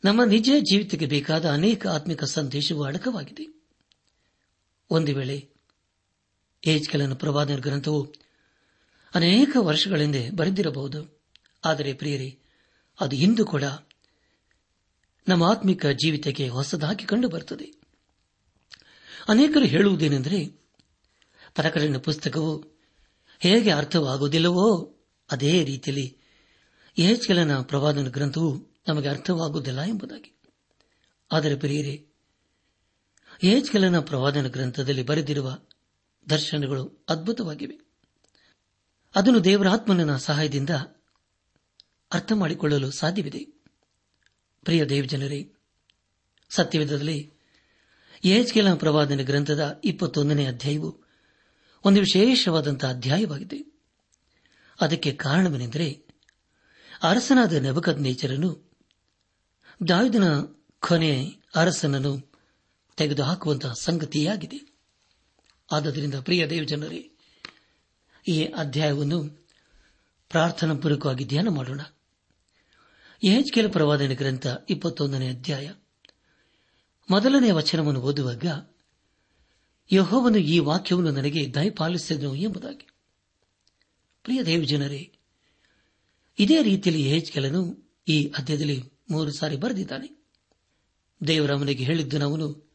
ನಮ್ಮ 0.05 0.25
ನಿಜ 0.25 0.51
ಜೀವಿತಕ್ಕೆ 0.59 1.07
ಬೇಕಾದ 1.07 1.51
ಅನೇಕ 1.51 1.87
ಆತ್ಮಿಕ 1.87 2.25
ಸಂದೇಶವು 2.25 2.85
ಅಡಕವಾಗಿದೆ. 2.85 3.63
ಒಂದು 4.91 5.15
ವೇಳೆ 5.15 5.52
ಏಜ್ಕೆಲನ 6.67 7.15
ಪ್ರವಾದನ 7.15 7.57
ಗ್ರಂಥವು 7.57 8.15
ಅನೇಕ 9.15 9.57
ವರ್ಷಗಳಿಂದ 9.59 10.17
ಬರೆದಿರಬಹುದು. 10.35 11.23
ಆದರೆ 11.65 11.93
ಪ್ರಿಯರಿ, 11.95 12.39
ಅದು 13.01 13.17
ಇಂದು 13.17 13.47
ಕೂಡ 13.47 13.63
ನಮ್ಮ 15.29 15.43
ಆತ್ಮಿಕ 15.43 15.87
ಜೀವಿತಕ್ಕೆ 15.87 16.49
ಹೊಸದಾಗಿ 16.49 17.05
ಕಂಡುಬರುತ್ತದೆ. 17.05 17.65
ಅನೇಕರು 19.29 19.65
ಹೇಳುವುದೇನೆಂದರೆ 19.65 20.47
ಪ್ರಕಟಣೆ 21.55 21.99
ಪುಸ್ತಕವು 21.99 22.65
ಹೇಗೆ 23.39 23.71
ಅರ್ಥವಾಗುವುದಿಲ್ಲವೋ 23.71 24.99
ಅದೇ 25.31 25.65
ರೀತಿಯಲ್ಲಿ 25.65 26.19
ಏಜ್ಕೆಲನ 26.99 27.63
ಪ್ರವಾದನ 27.63 28.09
ಗ್ರಂಥವು 28.09 28.81
ನಮಗೆ 28.89 29.09
ಅರ್ಥವಾಗುವುದಿಲ್ಲ 29.09 29.83
ಎಂಬುದಾಗಿ. 29.83 30.41
ಆದರೆ 31.33 31.57
ಪ್ರಿಯರೇ, 31.57 32.07
ಏಜ್ಕೆಲನ 33.45 34.01
ಪ್ರವಾದನ 34.01 34.47
ಗ್ರಂಥದಲ್ಲಿ 34.47 35.03
ಬರೆದಿರುವ 35.03 35.59
ದರ್ಶನಗಳು 36.31 37.05
ಅದ್ಭುತವಾಗಿವೆ. 37.09 37.81
ಅದನ್ನು 39.15 39.45
ದೇವರಾತ್ಮನ 39.45 40.17
ಸಹಾಯದಿಂದ 40.17 40.71
ಅರ್ಥ 42.13 42.33
ಮಾಡಿಕೊಳ್ಳಲು 42.33 42.91
ಸಾಧ್ಯವಿದೆ. 42.91 43.45
ಪ್ರಿಯ 44.65 44.85
ದೇವಜನರೇ 44.85 45.53
ಸತ್ಯವಿಧದಲ್ಲಿ 46.51 47.33
ಏಜ್ಕೆಲ 48.25 48.75
ಪ್ರವಾದನ 48.75 49.21
ಗ್ರಂಥದ 49.23 49.81
ಇಪ್ಪತ್ತೊಂದನೇ 49.85 50.47
ಅಧ್ಯಾಯವು 50.47 51.03
ಒಂದು 51.85 52.01
ವಿಶೇಷವಾದಂತಹ 52.01 52.91
ಅಧ್ಯಾಯವಾಗಿದೆ. 52.91 53.73
ಅದಕ್ಕೆ 54.81 55.13
ಕಾರಣವೇನೆಂದರೆ 55.13 56.07
ಅರಸನಾದ 57.03 57.53
ನಬಕದ್ 57.53 58.01
ನೇಚರನು 58.01 58.73
ದಾವಿದನ 59.89 60.41
ಕೊನೆ 60.89 61.31
ಅರಸನನ್ನು 61.55 62.33
ತೆಗೆದುಹಾಕುವಂತಹ 62.97 63.73
ಸಂಗತಿಯಾಗಿದೆ. 63.73 64.72
ಆದ್ದರಿಂದ 65.73 66.15
ಪ್ರಿಯ 66.15 66.47
ದೇವಜನರೇ, 66.47 67.11
ಈ 68.29 68.45
ಅಧ್ಯಾಯವನ್ನು 68.45 69.47
ಪ್ರಾರ್ಥನಾ 70.29 70.75
ಪೂರ್ವಕವಾಗಿ 70.75 71.25
ಧ್ಯಾನ 71.25 71.49
ಮಾಡೋಣ. 71.49 71.81
ಕೆಲ 73.53 73.67
ಪ್ರವಾದನೆ 73.67 74.15
ಗ್ರಂಥ 74.15 74.47
ಇಪ್ಪತ್ತೊಂದನೇ 74.71 75.29
ಅಧ್ಯಾಯ. 75.29 75.73
ಮೊದಲನೇ 77.11 77.51
ವಚನವನ್ನು 77.51 78.01
ಓದುವಾಗ 78.01 78.45
ಯಹೋವನು 79.93 80.37
ಈ 80.37 80.59
ವಾಕ್ಯವನ್ನು 80.59 81.11
ನನಗೆ 81.11 81.55
ದಯಪಾಲಿಸಿದನು 81.55 82.35
ಎಂಬುದಾಗಿ. 82.35 82.89
ಪ್ರಿಯ 84.23 84.43
ದೇವಜನರೇ, 84.43 85.13
ಇದೇ 86.39 86.63
ರೀತಿಯಲ್ಲಿ 86.63 87.09
ಹೆಜ್ಕೆಲನು 87.09 87.93
ಈ 88.09 88.33
ಅಧ್ಯಾಯದಲ್ಲಿ 88.39 88.85
ಮೂರು 89.11 89.33
ಸಾರಿ 89.33 89.57
ಬರೆದಿದ್ದಾನೆ. 89.57 90.23
ದೇವರ 91.27 91.51
ಅವನಿಗೆ 91.53 91.85
ಹೇಳಿದ್ದು 91.85 92.25
ಅವನು 92.25 92.73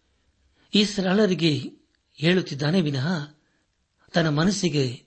ಈ 0.73 0.83
ಸರಳರಿಗೆ 0.83 1.86
ಹೇಳುತ್ತಿದ್ದಾನೆ 2.17 2.81
ವಿನಃ 2.81 3.07
ತನ್ನ 4.13 4.29
ಮನಸ್ಸಿಗೆ 4.29 5.05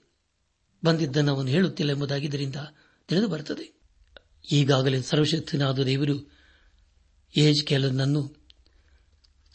ಬಂದಿದ್ದನ್ನು 0.85 1.35
ಅವನು 1.35 1.47
ಹೇಳುತ್ತಿಲ್ಲ 1.47 1.91
ಎಂಬುದಾಗಿದ್ದರಿಂದ 1.91 2.55
ತಿಳಿದು 3.07 3.27
ಬರುತ್ತದೆ. 3.27 3.81
ಈಗಾಗಲೇ 4.51 5.01
ಸರ್ವಶಕ್ತನಾದ 5.01 5.79
ದೇವರು 5.79 6.31
ಏಜ್ 7.37 7.37
ಏಜ್ಕೆಲನನ್ನು 7.37 8.47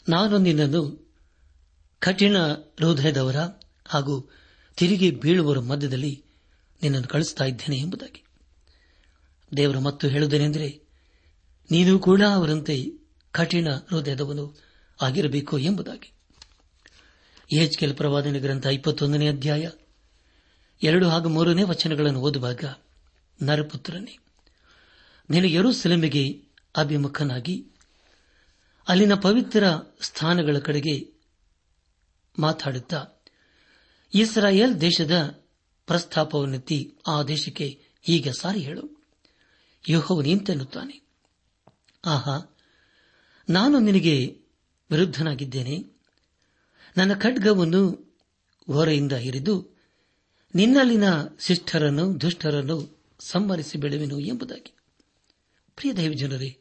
ನಾನು 0.09 0.37
ನಿನ್ನನ್ನು 0.37 1.13
ಕಠಿಣ 1.99 2.37
ಹೃದಯದವರ 2.39 3.35
ಹಾಗೂ 3.87 4.31
ತಿರುಗಿ 4.77 5.11
ಬೀಳುವರ 5.11 5.59
ಮಧ್ಯದಲ್ಲಿ 5.59 6.25
ನಿನ್ನನ್ನು 6.83 7.07
ಕಳಿಸ್ತಾ 7.07 7.45
ಇದ್ದೇನೆ 7.45 7.77
ಎಂಬುದಾಗಿ. 7.77 8.23
ದೇವರು 9.57 9.81
ಮತ್ತು 9.81 10.07
ಹೇಳುವುದೇನೆಂದರೆ, 10.07 10.81
ನೀನು 11.71 11.99
ಕೂಡ 11.99 12.21
ಅವರಂತೆ 12.21 12.85
ಕಠಿಣ 13.31 13.67
ಹೃದಯದವನು 13.89 14.55
ಆಗಿರಬೇಕು 15.01 15.57
ಎಂಬುದಾಗಿ. 15.57 16.16
ಕೆಲ 17.77 17.93
ಪ್ರವಾದನೆ 17.93 18.39
ಗ್ರಂಥ 18.39 18.65
ಇಪ್ಪತ್ತೊಂದನೇ 18.65 19.29
ಅಧ್ಯಾಯ. 19.29 19.69
ಎರಡು 20.83 21.09
ಹಾಗೂ 21.09 21.29
ಮೂರನೇ 21.29 21.63
ವಚನಗಳನ್ನು 21.63 22.21
ಓದುವಾಗ, 22.21 22.63
ನರಪುತ್ರನೇ 23.43 24.17
ನೀನು 25.29 25.47
ಯರುಸೆಲೆಮೆಗೆ 25.47 26.43
ಅಭಿಮುಖನಾಗಿ, 26.77 27.65
ಅಲ್ಲಿನ 28.87 29.13
ಪವಿತ್ರ 29.13 29.63
ಸ್ಥಾನಗಳ 30.01 30.57
ಕಡೆಗೆ 30.59 31.13
ಮಾತಾಡುತ್ತಾ, 32.39 33.05
ಇಸ್ರಾಯೇಲ್ 34.13 34.81
ದೇಶದ 34.81 35.43
ಪ್ರಸ್ತಾಪವನ್ನೆತ್ತಿ 35.85 36.95
ಆ 37.07 37.23
ದೇಶಕ್ಕೆ 37.23 37.81
ಈಗ 38.09 38.27
ಸಾರಿ 38.39 38.59
ಹೇಳು. 38.59 39.03
ಯೋಹವು 39.89 40.21
ನಿಂತೆನ್ನುತ್ತಾನೆ 40.21 41.01
ಆಹಾ, 42.05 42.55
ನಾನು 43.49 43.79
ನಿನಗೆ 43.79 44.41
ವಿರುದ್ಧನಾಗಿದ್ದೇನೆ. 44.91 45.96
ನನ್ನ 46.97 47.13
ಖಡ್ಗವನ್ನು 47.13 48.15
ಹೊರೆಯಿಂದ 48.73 49.11
ಹಿರಿದು 49.11 49.77
ನಿನ್ನಲ್ಲಿನ 50.55 51.03
ಶಿಷ್ಟರನ್ನು, 51.39 52.21
ದುಷ್ಟರನ್ನು 52.21 53.05
ಸಂಹರಿಸಿ 53.19 53.77
ಬಿಡುವೆನು 53.77 54.19
ಎಂಬುದಾಗಿ. 54.19 54.75
ಪ್ರಿಯ 55.75 55.93
ದೈವ 55.93 56.13
ಜನರೇ 56.13 56.57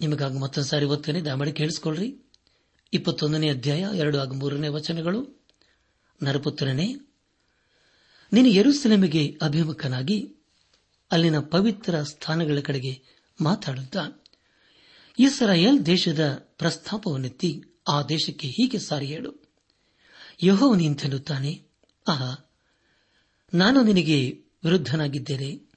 ನಿಮಗಾಗ 0.00 0.38
ಮತ್ತೊಂದು 0.38 0.68
ಸಾರಿ 0.68 0.84
ಓದ್ತೇನೆ. 0.84 1.20
ದಯಮಾಡಿ 1.20 1.52
ಕೇಳಿಸಿಕೊಳ್ಳ್ರಿ 1.52 2.18
ಇಪ್ಪತ್ತೊಂದನೇ 2.92 3.50
ಅಧ್ಯಾಯ, 3.50 3.84
ಎರಡು 3.94 4.18
ಹಾಗೂ 4.18 4.34
ಮೂರನೇ 4.34 4.68
ವಚನಗಳು. 4.68 5.46
ನರಪುತ್ರನೇ, 6.22 6.96
ನೀನು 8.32 8.48
ಯರುಸಲೇಮಿಗೆ 8.48 9.38
ಅಭಿಮುಖನಾಗಿ 9.42 10.36
ಅಲ್ಲಿನ 11.10 11.38
ಪವಿತ್ರ 11.38 12.02
ಸ್ಥಾನಗಳ 12.02 12.58
ಕಡೆಗೆ 12.60 13.02
ಮಾತಾಡುತ್ತಾ, 13.40 14.24
ಇಸ್ರಾಯೇಲ್ 15.18 15.86
ದೇಶದ 15.86 16.48
ಪ್ರಸ್ತಾಪವನ್ನೆತ್ತಿ 16.58 17.64
ಆ 17.88 18.02
ದೇಶಕ್ಕೆ 18.02 18.48
ಹೀಗೆ 18.48 18.78
ಸಾರಿ 18.78 19.06
ಹೇಳು. 19.06 19.52
ಯಹೋವನು 20.42 20.80
ನಿಂತೆನ್ನುತ್ತಾನೆ 20.80 21.62
ಆಹಾ, 22.08 22.50
ನಾನು 23.54 23.82
ನಿನಗೆ 23.82 24.30
ವಿರುದ್ಧನಾಗಿದ್ದೇನೆ. 24.64 25.70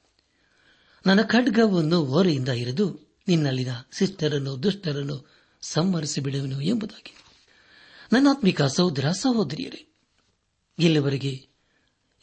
ನನ್ನ 1.05 1.21
ಖಡ್ಗವನ್ನು 1.21 2.05
ಓರೆಯಿಂದ 2.05 2.49
ಇರಿದು 2.49 3.15
ನಿನ್ನಲ್ಲಿನ 3.27 3.69
ಶಿಷ್ಟರನ್ನು, 3.97 4.63
ದುಷ್ಟರನ್ನು 4.63 5.31
ಸಂಹರಿಸಿ 5.61 6.21
ಬಿಡುವನು 6.21 6.61
ಎಂಬುದಾಗಿ. 6.61 7.15
ನನ್ನಾತ್ಮಿಕ 8.13 8.61
ಸಹೋದರ, 8.61 9.11
ಸಹೋದರಿಯರೇ, 9.11 9.93
ಇಲ್ಲಿವರೆಗೆ 10.79 11.47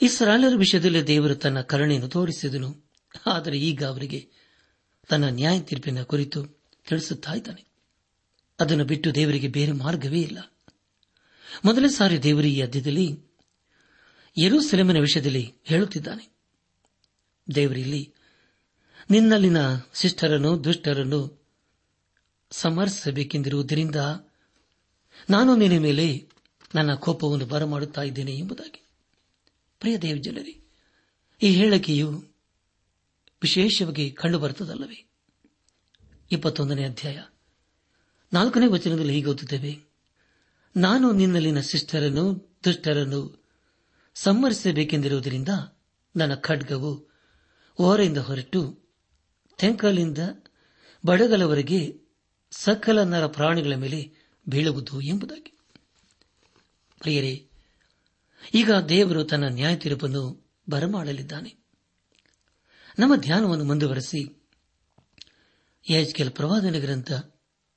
ಇಸ್ರಾಲರ 0.02 0.56
ವಿಷಯದಲ್ಲಿ 0.56 1.06
ದೇವರು 1.06 1.34
ತನ್ನ 1.34 1.60
ಕರುಣೆಯನ್ನು 1.60 2.08
ತೋರಿಸಿದನು. 2.08 2.90
ಆದರೆ 3.26 3.58
ಈಗ 3.58 3.84
ಅವರಿಗೆ 3.84 4.28
ತನ್ನ 5.08 5.28
ನ್ಯಾಯ 5.28 5.60
ತೀರ್ಪಿನ 5.60 6.02
ಕುರಿತು 6.02 6.46
ತಿಳಿಸುತ್ತಾ 6.88 7.32
ಇದ್ದಾನೆ. 7.32 7.73
ಅದನ್ನು 8.60 8.84
ಬಿಟ್ಟು 8.84 9.14
ದೇವರಿಗೆ 9.14 9.48
ಬೇರೆ 9.48 9.72
ಮಾರ್ಗವೇ 9.72 10.20
ಇಲ್ಲ. 10.20 10.52
ಮೊದಲೇ 11.64 11.88
ಸಾರಿ 11.88 12.22
ದೇವರು 12.22 12.46
ಈ 12.46 12.60
ಅಧ್ಯದಲ್ಲಿ 12.60 13.20
ಯರೂಸೆಲೆಮಿನ 14.38 14.98
ವಿಷಯದಲ್ಲಿ 14.98 15.54
ಹೇಳುತ್ತಿದ್ದಾನೆ. 15.64 16.36
ದೇವರಿಲ್ಲಿ 17.54 18.14
ನಿನ್ನಲ್ಲಿನ 19.10 19.56
ಶಿಷ್ಟರನ್ನು, 19.94 20.64
ದುಷ್ಟರನ್ನು 20.64 21.44
ಸಮರ್ಸಬೇಕೆಂದಿರುವುದರಿಂದ 22.50 23.96
ನಾನು 25.30 25.56
ನಿನ್ನ 25.56 25.78
ಮೇಲೆ 25.78 26.28
ನನ್ನ 26.74 26.94
ಕೋಪವನ್ನು 26.94 27.46
ಬರಮಾಡುತ್ತಾ 27.46 28.02
ಇದ್ದೇನೆ 28.02 28.36
ಎಂಬುದಾಗಿ. 28.36 28.86
ಪ್ರಿಯ 29.80 29.98
ದೇವ 29.98 30.16
ಈ 31.42 31.54
ಹೇಳಿಕೆಯು 31.54 32.24
ವಿಶೇಷವಾಗಿ 33.42 34.10
ಕಂಡುಬರುತ್ತದಲ್ಲವೇ? 34.10 35.10
ಇಪ್ಪತ್ತೊಂದನೇ 36.32 36.84
ಅಧ್ಯಾಯ. 36.84 37.22
ನಾಲ್ಕನೇ 38.34 38.66
ವಚನದಲ್ಲಿ 38.66 39.12
ಹೀಗೆ 39.12 39.26
ಓದುತ್ತೇವೆ. 39.26 39.78
ನಾನು 40.76 41.12
ನಿನ್ನಲ್ಲಿನ 41.12 41.60
ಶಿಷ್ಟರನ್ನು, 41.60 42.56
ದುಷ್ಟರನ್ನು 42.64 43.44
ಸಂಹರಿಸಬೇಕೆಂದಿರುವುದರಿಂದ 44.14 45.48
ನನ್ನ 46.16 46.34
ಖಡ್ಗವು 46.34 47.10
ಓರೆಯಿಂದ 47.80 48.18
ಹೊರಟು 48.18 48.78
ತೆಂಕಲಿಂದ 49.58 50.18
ಬಡಗಲವರೆಗೆ 51.06 52.00
ಸಕಲ 52.50 53.02
ನರ 53.02 53.26
ಪ್ರಾಣಿಗಳ 53.26 53.74
ಮೇಲೆ 53.74 54.12
ಬೀಳುವುದು 54.48 55.00
ಎಂಬುದಾಗಿ. 55.00 55.58
ಪ್ರಿಯರೇ, 56.98 57.48
ಈಗ 58.54 58.72
ದೇವರು 58.72 59.24
ತನ್ನ 59.24 59.44
ನ್ಯಾಯ 59.48 59.76
ತೀರ್ಪನ್ನು 59.76 60.52
ಬರಮಾಡಲಿದ್ದಾನೆ. 60.68 61.56
ನಮ್ಮ 62.98 63.16
ಧ್ಯಾನವನ್ನು 63.16 63.64
ಮುಂದುವರೆಸಿ 63.64 64.42
ಕೆಲ 66.12 66.28
ಪ್ರವಾದನ 66.28 66.78
ಗ್ರಂಥ 66.78 67.12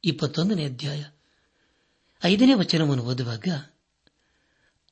ಇಪ್ಪತ್ತೊಂದನೇ 0.04 0.66
ಅಧ್ಯಾಯ. 0.66 1.06
ಐದನೇ 2.24 2.54
ವಚನವನ್ನು 2.54 3.04
ಓದುವಾಗ, 3.04 3.48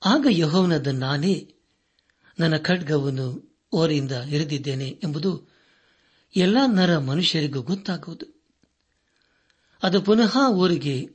ಆಗ 0.06 0.28
ಯಹೋವನದ 0.30 0.88
ನಾನೇ, 0.88 1.56
ನನ್ನ 2.40 2.58
ಖಡ್ಗವನ್ನು 2.58 3.58
ಓರೆಯಿಂದ 3.72 4.12
ಎರೆದಿದ್ದೇನೆ 4.12 4.88
ಎಂಬುದು 4.88 5.50
ಎಲ್ಲ 6.36 6.58
ನರ 6.74 6.98
ಮನುಷ್ಯರಿಗೂ 6.98 7.62
ಗೊತ್ತಾಗುವುದು. 7.62 8.44
ಅದು 9.84 10.02
ಪುನಃ 10.02 10.38
ಊರಿಗೆ 10.50 11.10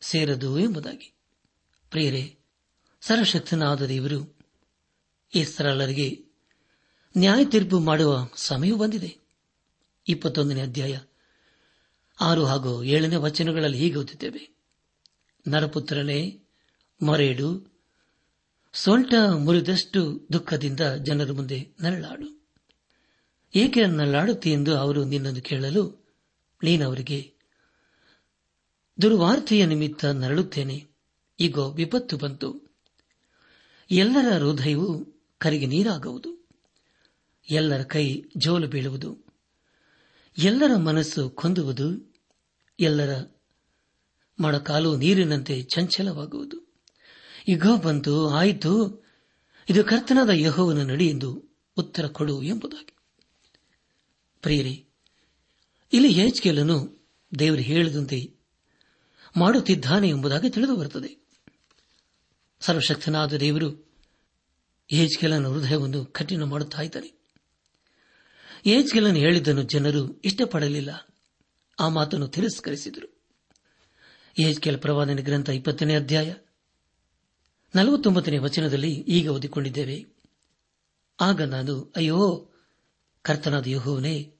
ಸೇರದು 0.00 0.58
ಎಂಬುದಾಗಿ. 0.58 1.14
ಪ್ರಿಯರೇ, 1.90 2.38
ಸರ್ವಶಕ್ತನಾದ 3.00 3.82
ದೇವರು 3.82 4.38
ಇಸ್ರಾಲರಿಗೆ 5.34 6.24
ನ್ಯಾಯ 7.18 7.44
ತೀರ್ಪು 7.44 7.78
ಮಾಡುವ 7.78 8.28
ಸಮಯ 8.36 8.72
ಬಂದಿದೆ. 8.72 9.18
ಇಪ್ಪತ್ತೊಂದನೇ 10.08 10.60
ಅಧ್ಯಾಯ. 10.60 10.98
ಆರು 12.20 12.44
ಹಾಗೂ 12.44 12.82
ಏಳನೇ 12.82 13.16
ವಚನಗಳಲ್ಲಿ 13.16 13.78
ಹೀಗೆ 13.78 13.96
ಓದುತ್ತೇವೆ. 13.96 14.56
ನರಪುತ್ರನೇ 15.48 16.42
ಮೊರೆಡು 17.02 17.76
ಸೊಂಟ 18.72 19.14
ಮುರಿದಷ್ಟು 19.38 20.28
ದುಃಖದಿಂದ 20.32 20.80
ಜನರ 20.80 21.32
ಮುಂದೆ 21.32 21.68
ನರಳಾಡು. 21.82 22.46
ಏಕೆ 23.54 23.86
ನರಳಾಡುತ್ತಿ 23.86 24.52
ಎಂದು 24.52 24.76
ಅವರು 24.76 25.04
ನಿನ್ನನ್ನು 25.04 25.40
ಕೇಳಲು 25.40 26.06
ನೀನವರಿಗೆ 26.64 27.34
ದುರ್ವಾರ್ತೆಯ 29.02 29.66
ನಿಮಿತ್ತ 29.66 30.04
ನರಳುತ್ತೇನೆ. 30.04 30.86
ಈಗ 31.40 31.58
ವಿಪತ್ತು 31.58 32.16
ಬಂತು. 32.16 32.74
ಎಲ್ಲರ 33.90 34.42
ಹೃದಯವು 34.42 35.06
ಕರಿಗೆ 35.38 35.66
ನೀರಾಗುವುದು. 35.66 36.48
ಎಲ್ಲರ 37.50 37.82
ಕೈ 37.82 38.22
ಜೋಲು 38.36 38.68
ಬೀಳುವುದು. 38.68 39.26
ಎಲ್ಲರ 40.38 40.76
ಮನಸ್ಸು 40.76 41.30
ಕೊಂದುವುದು. 41.30 42.05
ಎಲ್ಲರ 42.80 43.40
ಮೊಣಕಾಲು 44.40 44.96
ನೀರಿನಂತೆ 44.96 45.62
ಚಂಚಲವಾಗುವುದು. 45.62 46.74
ಈಗ 47.48 47.66
ಬಂತು 47.84 48.28
ಆಯಿತು. 48.28 49.04
ಇದು 49.70 49.84
ಕರ್ತನಾದ 49.84 50.28
ಯಹೋವನ 50.28 50.82
ನಡಿ 50.82 51.08
ಎಂದು 51.08 51.58
ಉತ್ತರ 51.76 52.06
ಕೊಡು 52.06 52.42
ಎಂಬುದಾಗಿ. 52.42 52.96
ಪ್ರಿಯರೇ, 54.42 54.86
ಇಲ್ಲಿ 55.92 56.08
ಹೆಚ್ಕೆಲನ್ನು 56.08 57.06
ದೇವರು 57.38 57.60
ಹೇಳಿದಂತೆ 57.60 58.34
ಮಾಡುತ್ತಿದ್ದಾನೆ 59.36 60.08
ಎಂಬುದಾಗಿ 60.08 60.50
ತಿಳಿದು 60.50 60.76
ಬರುತ್ತದೆ. 60.76 61.26
ಸರ್ವಶಕ್ತನಾದ 62.60 63.32
ದೇವರು 63.32 63.92
ಹೇಜ್ಕೆಲನ 64.90 65.48
ಹೃದಯವನ್ನು 65.48 66.06
ಕಠಿಣ 66.06 66.42
ಮಾಡುತ್ತಾ 66.42 66.82
ಏಜ್ಗೆಲನ್ನು 68.66 69.18
ಹೇಳಿದ್ದನ್ನು 69.18 69.62
ಜನರು 69.62 70.20
ಇಷ್ಟಪಡಲಿಲ್ಲ. 70.20 71.08
ಆ 71.78 71.88
ಮಾತನ್ನು 71.88 72.28
ತಿರಸ್ಕರಿಸಿದರು. 72.28 73.16
ಏಜ್ಕೆಲ್ 74.38 74.78
ಪ್ರವಾದನೆ 74.78 75.22
ಗ್ರಂಥ 75.22 75.48
ಇಪ್ಪತ್ತನೇ 75.48 75.96
ಅಧ್ಯಾಯ 75.96 76.34
ನಲವತ್ತೊಂಬತ್ತನೇ 77.74 78.38
ವಚನದಲ್ಲಿ 78.38 78.92
ಈಗ 78.92 79.28
ಓದಿಕೊಂಡಿದ್ದೇವೆ. 79.28 80.06
ಆಗ 81.20 81.42
ನಾನು, 81.42 81.92
ಅಯ್ಯೋ, 81.96 82.50
ಕರ್ತನಾದ 83.22 83.66
ಯಹೋವನೇ, 83.66 84.34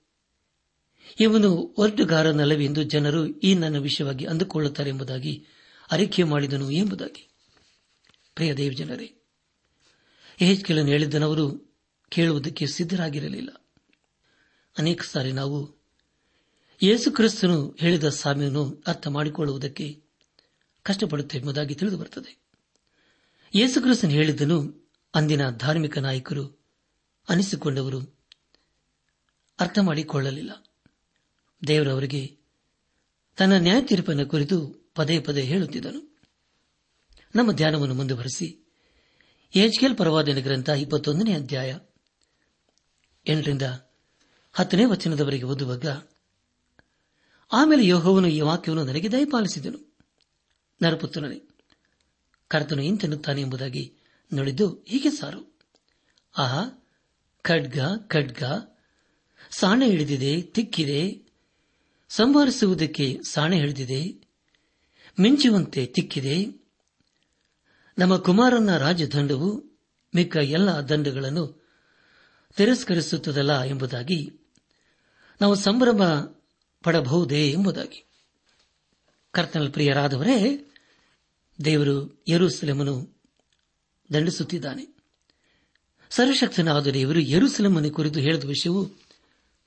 ಇವನು 1.20 1.52
ಒರ್ಡುಗಾರನಲ್ಲವೆಂದು 1.78 2.82
ಜನರು 2.82 3.26
ಈ 3.26 3.54
ನನ್ನ 3.54 3.78
ವಿಷಯವಾಗಿ 3.78 4.24
ಅಂದುಕೊಳ್ಳುತ್ತಾರೆ 4.24 4.90
ಎಂಬುದಾಗಿ 4.90 5.46
ಅರಿಕೆ 5.90 6.22
ಮಾಡಿದನು 6.22 6.70
ಎಂಬುದಾಗಿ. 6.70 7.28
ಪ್ರಿಯ 8.34 8.54
ದೇವ್ 8.54 8.74
ಜನರೇ 8.74 9.16
ಹೇಜ್ಕೆಲನ್ನು 10.36 10.90
ಹೇಳಿದ್ದನವರು 10.90 11.76
ಕೇಳುವುದಕ್ಕೆ 12.08 12.66
ಸಿದ್ದರಾಗಿರಲಿಲ್ಲ 12.66 13.70
ಅನೇಕ 14.78 15.02
ಸಾರಿ 15.02 15.32
ನಾವು 15.32 15.75
ಯೇಸುಕ್ರಿಸ್ತನು 16.82 17.76
ಹೇಳಿದ 17.80 18.08
ಸಾಮ್ಯವನ್ನು 18.08 18.82
ಅರ್ಥ 18.86 19.06
ಮಾಡಿಕೊಳ್ಳುವುದಕ್ಕೆ 19.06 20.02
ಕಷ್ಟಪಡುತ್ತೆ 20.82 21.38
ಎಂಬುದಾಗಿ 21.38 21.74
ತಿಳಿದು 21.74 21.98
ಬರುತ್ತದೆ. 21.98 22.38
ಯೇಸುಕ್ರಿಸ್ತನು 23.54 24.10
ಹೇಳಿದ್ದನು 24.10 24.88
ಅಂದಿನ 25.14 25.50
ಧಾರ್ಮಿಕ 25.50 25.98
ನಾಯಕರು 25.98 26.66
ಅನಿಸಿಕೊಂಡವರು 27.28 28.18
ಅರ್ಥ 29.60 29.78
ಮಾಡಿಕೊಳ್ಳಲಿಲ್ಲ 29.78 30.64
ದೇವರವರಿಗೆ 31.66 32.38
ತನ್ನ 33.36 33.52
ನ್ಯಾಯ 33.56 33.82
ತೀರ್ಪನ್ನು 33.82 34.26
ಕುರಿತು 34.26 34.86
ಪದೇ 34.94 35.20
ಪದೇ 35.20 35.42
ಹೇಳುತ್ತಿದ್ದನು. 35.42 36.18
ನಮ್ಮ 37.36 37.52
ಧ್ಯಾನವನ್ನು 37.52 37.94
ಮುಂದುವರೆಸಿ 37.94 38.66
ಎಚ್ಕೆಲ್ 39.54 39.98
ಪರವಾದಿನ 39.98 40.38
ಗ್ರಂಥ 40.40 40.68
ಇಪ್ಪತ್ತೊಂದನೇ 40.68 41.32
ಅಧ್ಯಾಯ 41.32 41.78
ಎಂಟರಿಂದ 43.26 43.62
ಹತ್ತನೇ 44.52 44.84
ವಚನದವರೆಗೆ 44.84 45.44
ಓದುವಾಗ 45.44 45.86
ಆಮೇಲೆ 47.52 47.86
ಯೋಹವನು 47.86 48.28
ಈ 48.28 48.40
ವಾಕ್ಯವನ್ನು 48.40 48.84
ನನಗೆ 48.84 49.12
ದಯಪಾಲಿಸಿದನು. 49.12 49.96
ನರಪುತ್ರನೇ, 50.82 51.42
ಕರ್ತನು 52.48 52.82
ಇಂತೆನ್ನುತ್ತಾನೆ 52.82 53.40
ಎಂಬುದಾಗಿ 53.40 53.94
ನುಡಿದು 54.34 54.84
ಹೀಗೆ 54.86 55.10
ಸಾರು. 55.10 55.58
ಆಹಾ, 56.38 56.88
ಖಡ್ಗ 57.42 57.78
ಖಡ್ಗ, 58.06 58.42
ಸಾಣೆ 59.50 59.90
ಹಿಡಿದಿದೆ, 59.90 60.42
ತಿಕ್ಕಿದೆ 60.42 61.22
ಸಂಭಾರಿಸುವುದಕ್ಕೆ 62.08 63.18
ಸಾಣೆ 63.30 63.56
ಹಿಡಿದಿದೆ, 63.56 64.28
ಮಿಂಚುವಂತೆ 65.20 65.86
ತಿಕ್ಕಿದೆ. 65.86 66.66
ನಮ್ಮ 67.98 68.16
ಕುಮಾರನ 68.16 68.76
ರಾಜದಂಡವು 68.76 69.78
ಮಿಕ್ಕ 70.14 70.36
ಎಲ್ಲ 70.36 70.70
ದಂಡಗಳನ್ನು 70.70 71.66
ತಿರಸ್ಕರಿಸುತ್ತದಲ್ಲ 72.56 73.62
ಎಂಬುದಾಗಿ 73.62 74.40
ನಾವು 75.40 75.54
ಸಂಭ್ರಮ 75.54 76.02
ಪಡಬಹುದೇ 76.86 77.50
ಎಂಬುದಾಗಿ. 77.50 78.04
ಕರ್ತನ 79.30 79.68
ಪ್ರಿಯರಾದವರೇ, 79.68 80.70
ದೇವರು 81.64 82.24
ಯರುಸಲೆಮನು 82.28 83.20
ದಂಡಿಸುತ್ತಿದ್ದಾನೆ. 84.12 84.96
ಸರ್ವಶಕ್ತನಾದ 86.10 86.86
ದೇವರು 86.86 87.20
ಯರುಸಲಮನ 87.20 87.88
ಕುರಿತು 87.88 88.20
ಹೇಳಿದ 88.20 88.44
ವಿಷಯವು 88.44 88.90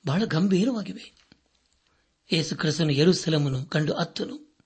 ಬಹಳ 0.06 0.22
ಗಂಭೀರವಾಗಿವೆ. 0.24 1.12
ಯೇಸು 2.32 2.56
ಕ್ರಿಸ್ತನು 2.56 2.92
ಯರುಸಲಮನು 2.92 3.64
ಕಂಡು 3.64 3.92
ಅತ್ತನು 3.92 4.56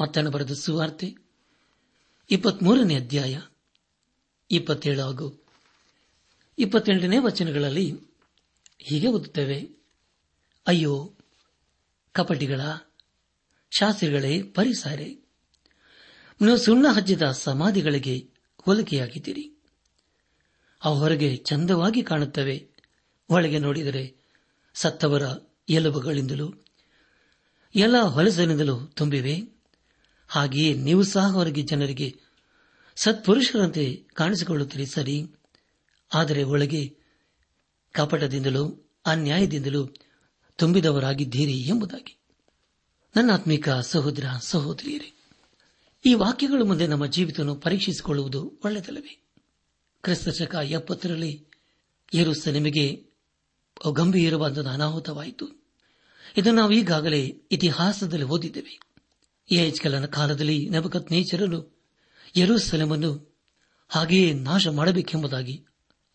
ಮತ್ತನ 0.00 0.28
ಬರೆದ 0.28 0.52
ಸುವಾರ್ತೆ, 0.52 1.14
ಇಪ್ಪತ್ಮೂರನೇ 2.30 2.94
ಅಧ್ಯಾಯ, 2.94 3.40
ಇಪ್ಪತ್ತೇಳು 4.50 5.02
ಹಾಗೂ 5.02 5.44
ಇಪ್ಪತ್ತೆಂಟನೇ 6.58 7.18
ವಚನಗಳಲ್ಲಿ 7.18 7.96
ಹೀಗೆ 8.78 9.06
ಓದುತ್ತೇವೆ, 9.06 9.68
ಅಯ್ಯೋ 10.66 11.13
ಕಪಟಿಗಳ, 12.14 12.60
ಶಾಸ್ತ್ರಿಗಳೇ, 13.78 14.42
ಪರಿಸಾರೆ. 14.42 15.14
ನೀವು 16.40 16.56
ಸುಣ್ಣ 16.56 16.86
ಹಜ್ಜಿದ 16.88 17.22
ಸಮಾಧಿಗಳಿಗೆ 17.22 18.30
ಹೋಲಿಕೆಯಾಗಿದ್ದೀರಿ. 18.58 19.58
ಅವು 20.84 20.98
ಹೊರಗೆ 20.98 21.36
ಚಂದವಾಗಿ 21.36 22.02
ಕಾಣುತ್ತವೆ. 22.02 22.68
ಒಳಗೆ 23.30 23.58
ನೋಡಿದರೆ 23.58 24.16
ಸತ್ತವರ 24.74 25.22
ಎಲುಬುಗಳಿಂದಲೂ, 25.68 26.54
ಎಲ್ಲ 27.74 28.00
ಹೊಲಸಿನಿಂದಲೂ 28.00 28.86
ತುಂಬಿವೆ. 28.86 29.62
ಹಾಗೆಯೇ 30.28 30.74
ನೀವು 30.74 31.02
ಸಹ 31.02 31.26
ಹೊರಗೆ 31.26 31.62
ಜನರಿಗೆ 31.62 32.20
ಸತ್ಪುರುಷರಂತೆ 32.96 33.94
ಕಾಣಿಸಿಕೊಳ್ಳುತ್ತೀರಿ, 34.14 34.86
ಸರಿ. 34.86 35.30
ಆದರೆ 36.14 36.42
ಒಳಗೆ 36.42 36.96
ಕಪಟದಿಂದಲೂ, 37.92 38.92
ಅನ್ಯಾಯದಿಂದಲೂ 39.06 39.94
ತುಂಬಿದವರಾಗಿದ್ದೀರಿ 40.56 41.60
ಎಂಬುದಾಗಿ. 41.60 42.18
ನನ್ನ 43.16 43.32
ಆತ್ಮಿಕ 43.32 43.68
ಸಹೋದರ, 43.70 44.24
ಸಹೋದರಿಯರೇ, 44.40 45.12
ಈ 46.06 46.14
ವಾಕ್ಯಗಳ 46.14 46.62
ಮುಂದೆ 46.62 46.86
ನಮ್ಮ 46.86 47.06
ಜೀವಿತವನ್ನು 47.06 47.54
ಪರೀಕ್ಷಿಸಿಕೊಳ್ಳುವುದು 47.54 48.60
ಒಳ್ಳೆಯದಲ್ಲವೇ? 48.64 49.24
ಕ್ರಿಸ್ತಶಕ 50.02 50.54
ಎಪ್ಪತ್ತರಲ್ಲಿ 50.54 51.46
ಏರುಸ 52.14 52.48
ನಿಮಗೆ 52.48 53.06
ಗಂಭೀರವಾದ 53.92 54.66
ಅನಾಹುತವಾಯಿತು. 54.66 55.64
ಇದನ್ನು 56.36 56.60
ನಾವು 56.60 56.72
ಈಗಾಗಲೇ 56.72 57.42
ಇತಿಹಾಸದಲ್ಲಿ 57.50 58.24
ಓದಿದ್ದೇವೆ. 58.24 58.80
ಯಹೆಚ್ಕಲನ 59.52 60.06
ಕಾಲದಲ್ಲಿ 60.06 60.68
ನಬಕತ್ 60.68 61.12
ನೇಚರನು 61.12 61.78
ಯರೂಸಲೆಮನ್ನು 62.36 63.38
ಹಾಗೆಯೇ 63.88 64.32
ನಾಶ 64.32 64.68
ಮಾಡಬೇಕೆಂಬುದಾಗಿ 64.68 65.64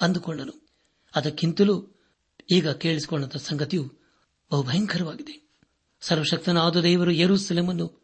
ಅಂದುಕೊಂಡನು. 0.02 0.68
ಅದಕ್ಕಿಂತಲೂ 1.16 2.02
ಈಗ 2.52 2.70
ಕೇಳಿಸಿಕೊಂಡಂತಹ 2.70 3.40
ಸಂಗತಿಯು 3.40 3.99
ಬಹು 4.52 4.64
ಭಯಂಕರವಾಗಿದೆ. 4.64 5.50
ಸರ್ವಶಕ್ತನಾದ 6.02 6.78
ದೇವರು 6.78 7.12
ಯರೂಸಲೆಮನ್ನು 7.12 8.00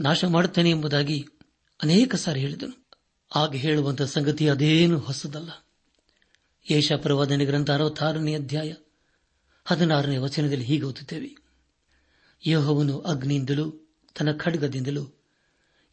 ನಾಶ 0.00 0.24
ಮಾಡುತ್ತೇನೆ 0.24 0.70
ಎಂಬುದಾಗಿ 0.70 1.26
ಅನೇಕ 1.82 2.14
ಸಾರಿ 2.14 2.40
ಹೇಳಿದನು. 2.40 2.90
ಆಗ 3.34 3.54
ಹೇಳುವಂತಹ 3.54 4.04
ಸಂಗತಿ 4.04 4.48
ಅದೇನು 4.48 4.98
ಹೊಸದಲ್ಲ. 4.98 5.50
ಯೇಷಾಪರವಾದನೆ 6.70 7.44
ಗ್ರಂಥ 7.44 7.70
ಅರವತ್ತಾರನೇ 7.70 8.34
ಅಧ್ಯಾಯ 8.34 8.74
ಹದಿನಾರನೇ 9.64 10.16
ವಚನದಲ್ಲಿ 10.16 10.64
ಹೀಗೆ 10.64 10.82
ಓದುತ್ತೇವೆ. 10.82 11.36
ಯೋಹವನು 12.46 12.98
ಅಗ್ನಿಯಿಂದಲೂ 12.98 13.70
ತನ್ನ 14.18 14.32
ಖಡ್ಗದಿಂದಲೂ 14.36 15.22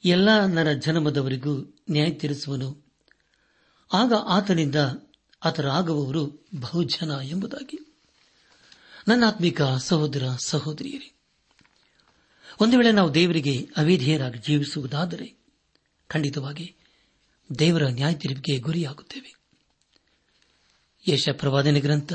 ಎಲ್ಲ 0.06 0.46
ನರ 0.46 0.74
ಜನ್ಮದವರಿಗೂ 0.74 1.58
ನ್ಯಾಯ 1.92 2.10
ತೀರಿಸುವನು. 2.10 2.86
ಆಗ 3.94 4.14
ಆತನಿಂದ 4.14 4.76
ಆತರಾಗುವವರು 5.46 6.48
ಬಹುಜನ 6.60 7.12
ಎಂಬುದಾಗಿ. 7.24 7.95
ನನ್ನಾತ್ಮಿಕ 9.08 9.62
ಸಹೋದರ 9.62 10.30
ಸಹೋದರಿಯರೇ, 10.38 11.16
ಒಂದು 12.60 12.78
ವೇಳೆ 12.78 12.92
ನಾವು 12.92 13.14
ದೇವರಿಗೆ 13.14 13.68
ಅವಿಧೇಯರಾಗಿ 13.78 14.40
ಜೀವಿಸುವುದಾದರೆ 14.40 15.38
ಖಂಡಿತವಾಗಿ 16.08 16.76
ದೇವರ 17.60 17.84
ನ್ಯಾಯ 17.84 18.14
ತೀರ್ಪಿಗೆ 18.14 18.60
ಗುರಿಯಾಗುತ್ತೇವೆ. 18.60 19.36
ಯಶ 21.08 21.30
ಪ್ರವಾದನೆ 21.30 21.80
ಗ್ರಂಥ 21.80 22.14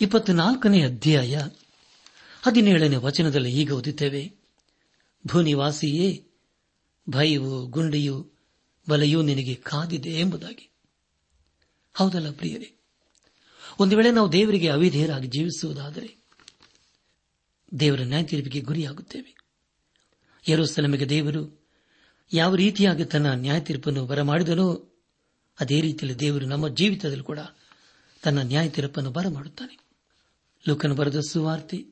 ಇಪ್ಪತ್ನಾಲ್ಕನೇ 0.00 0.84
ಅಧ್ಯಾಯ 0.84 1.40
ಹದಿನೇಳನೇ 2.42 2.96
ವಚನದಲ್ಲಿ 2.96 3.52
ಈಗ 3.52 3.72
ಓದುತ್ತೇವೆ, 3.72 4.32
ಭೂನಿವಾಸಿಯೇ, 5.26 6.26
ಭಯವು, 7.10 7.66
ಗುಂಡಿಯು, 7.66 8.30
ಬಲೆಯೂ 8.88 9.22
ನಿನಗೆ 9.22 9.54
ಕಾದಿದೆ 9.54 10.10
ಎಂಬುದಾಗಿ. 10.10 10.70
ಹೌದಲ್ಲ 11.94 12.30
ಪ್ರಿಯರೇ 12.30 12.73
ಒಂದು 13.80 13.96
ವೇಳೆ 13.96 14.10
ನಾವು 14.10 14.32
ದೇವರಿಗೆ 14.32 14.68
ಅವಿಧೇಯರಾಗಿ 14.68 15.26
ಜೀವಿಸುವುದಾದರೆ 15.26 16.16
ದೇವರ 17.80 18.00
ನ್ಯಾಯ 18.00 18.22
ತೀರ್ಪಿಗೆ 18.22 18.60
ಗುರಿಯಾಗುತ್ತೇವೆ. 18.60 19.36
ಯರೋಸಲಮಿಗೆ 20.48 21.08
ದೇವರು 21.08 21.66
ಯಾವ 22.32 22.54
ರೀತಿಯಾಗಿ 22.54 23.04
ತನ್ನ 23.04 23.32
ನ್ಯಾಯ 23.32 23.60
ತೀರ್ಪನ್ನು 23.60 24.06
ಬರಮಾಡಿದನೋ 24.06 24.88
ಅದೇ 25.60 25.80
ರೀತಿಯಲ್ಲಿ 25.80 26.20
ದೇವರು 26.20 26.46
ನಮ್ಮ 26.46 26.68
ಜೀವಿತದಲ್ಲಿ 26.68 27.24
ಕೂಡ 27.24 27.38
ತನ್ನ 28.22 28.42
ನ್ಯಾಯ 28.42 28.68
ತೀರ್ಪನ್ನು 28.68 29.10
ಬರಮಾಡುತ್ತಾನೆ. 29.10 29.78
ಲೋಕನ 30.68 30.92
ಬರೆದ 30.92 31.20
ಸುವಾರ್ತೆ 31.20 31.84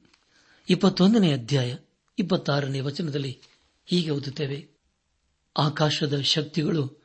ಇಪ್ಪತ್ತೊಂದನೇ 0.71 1.33
ಅಧ್ಯಾಯ 1.33 1.77
ಇಪ್ಪತ್ತಾರನೇ 2.18 2.81
ವಚನದಲ್ಲಿ 2.81 3.40
ಹೀಗೆ 3.87 4.11
ಓದುತ್ತೇವೆ. 4.11 4.68
ಆಕಾಶದ 5.57 6.21
ಶಕ್ತಿಗಳು 6.21 7.03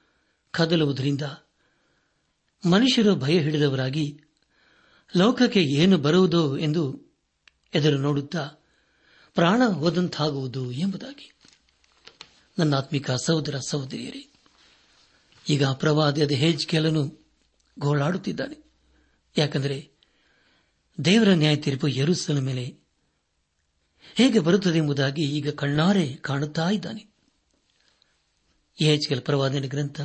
ಕದಲುವುದರಿಂದ 0.51 1.21
ಮನುಷ್ಯರು 2.69 3.15
ಭಯ 3.15 3.39
ಹಿಡಿದವರಾಗಿ 3.39 4.21
ಲೋಕಕ್ಕೆ 5.15 5.63
ಏನು 5.63 5.97
ಬರುವುದೋ 5.97 6.57
ಎಂದು 6.57 7.01
ಎದುರು 7.73 7.97
ನೋಡುತ್ತಾ 7.97 8.49
ಪ್ರಾಣ 9.33 9.63
ಹೋದಂತಾಗುವುದು 9.65 10.71
ಎಂಬುದಾಗಿ. 10.71 11.31
ನನ್ನ 12.59 12.75
ಆತ್ಮಿಕ 12.75 13.11
ಸಹೋದರ 13.11 13.59
ಸಹೋದರಿಯರೇ, 13.67 14.33
ಈಗ 15.49 15.65
ಪ್ರವಾದಿಯಾದ 15.65 16.31
ಹೇಜ್ 16.31 16.67
ಕೆಲನು 16.67 17.27
ಗೋಳಾಡುತ್ತಿದ್ದಾನೆ. 17.79 18.71
ಯಾಕೆಂದರೆ 19.37 19.91
ದೇವರ 21.05 21.29
ನ್ಯಾಯ 21.29 21.55
ತೀರ್ಪು 21.55 21.87
ಯರುಸಲ 21.87 22.39
ಮೇಲೆ 22.39 22.79
ಹೇಗೆ 24.15 24.39
ಬರುತ್ತದೆ 24.39 24.77
ಎಂಬುದಾಗಿ 24.77 25.37
ಈಗ 25.37 25.49
ಕಣ್ಣಾರೆ 25.49 26.15
ಕಾಣುತ್ತಾ 26.15 26.69
ಇದ್ದಾನೆ. 26.69 27.17
ಎಚ್ಕೆಲ್ 28.79 29.21
ಪ್ರವಾದನೆ 29.21 29.67
ಗ್ರಂಥ 29.67 30.01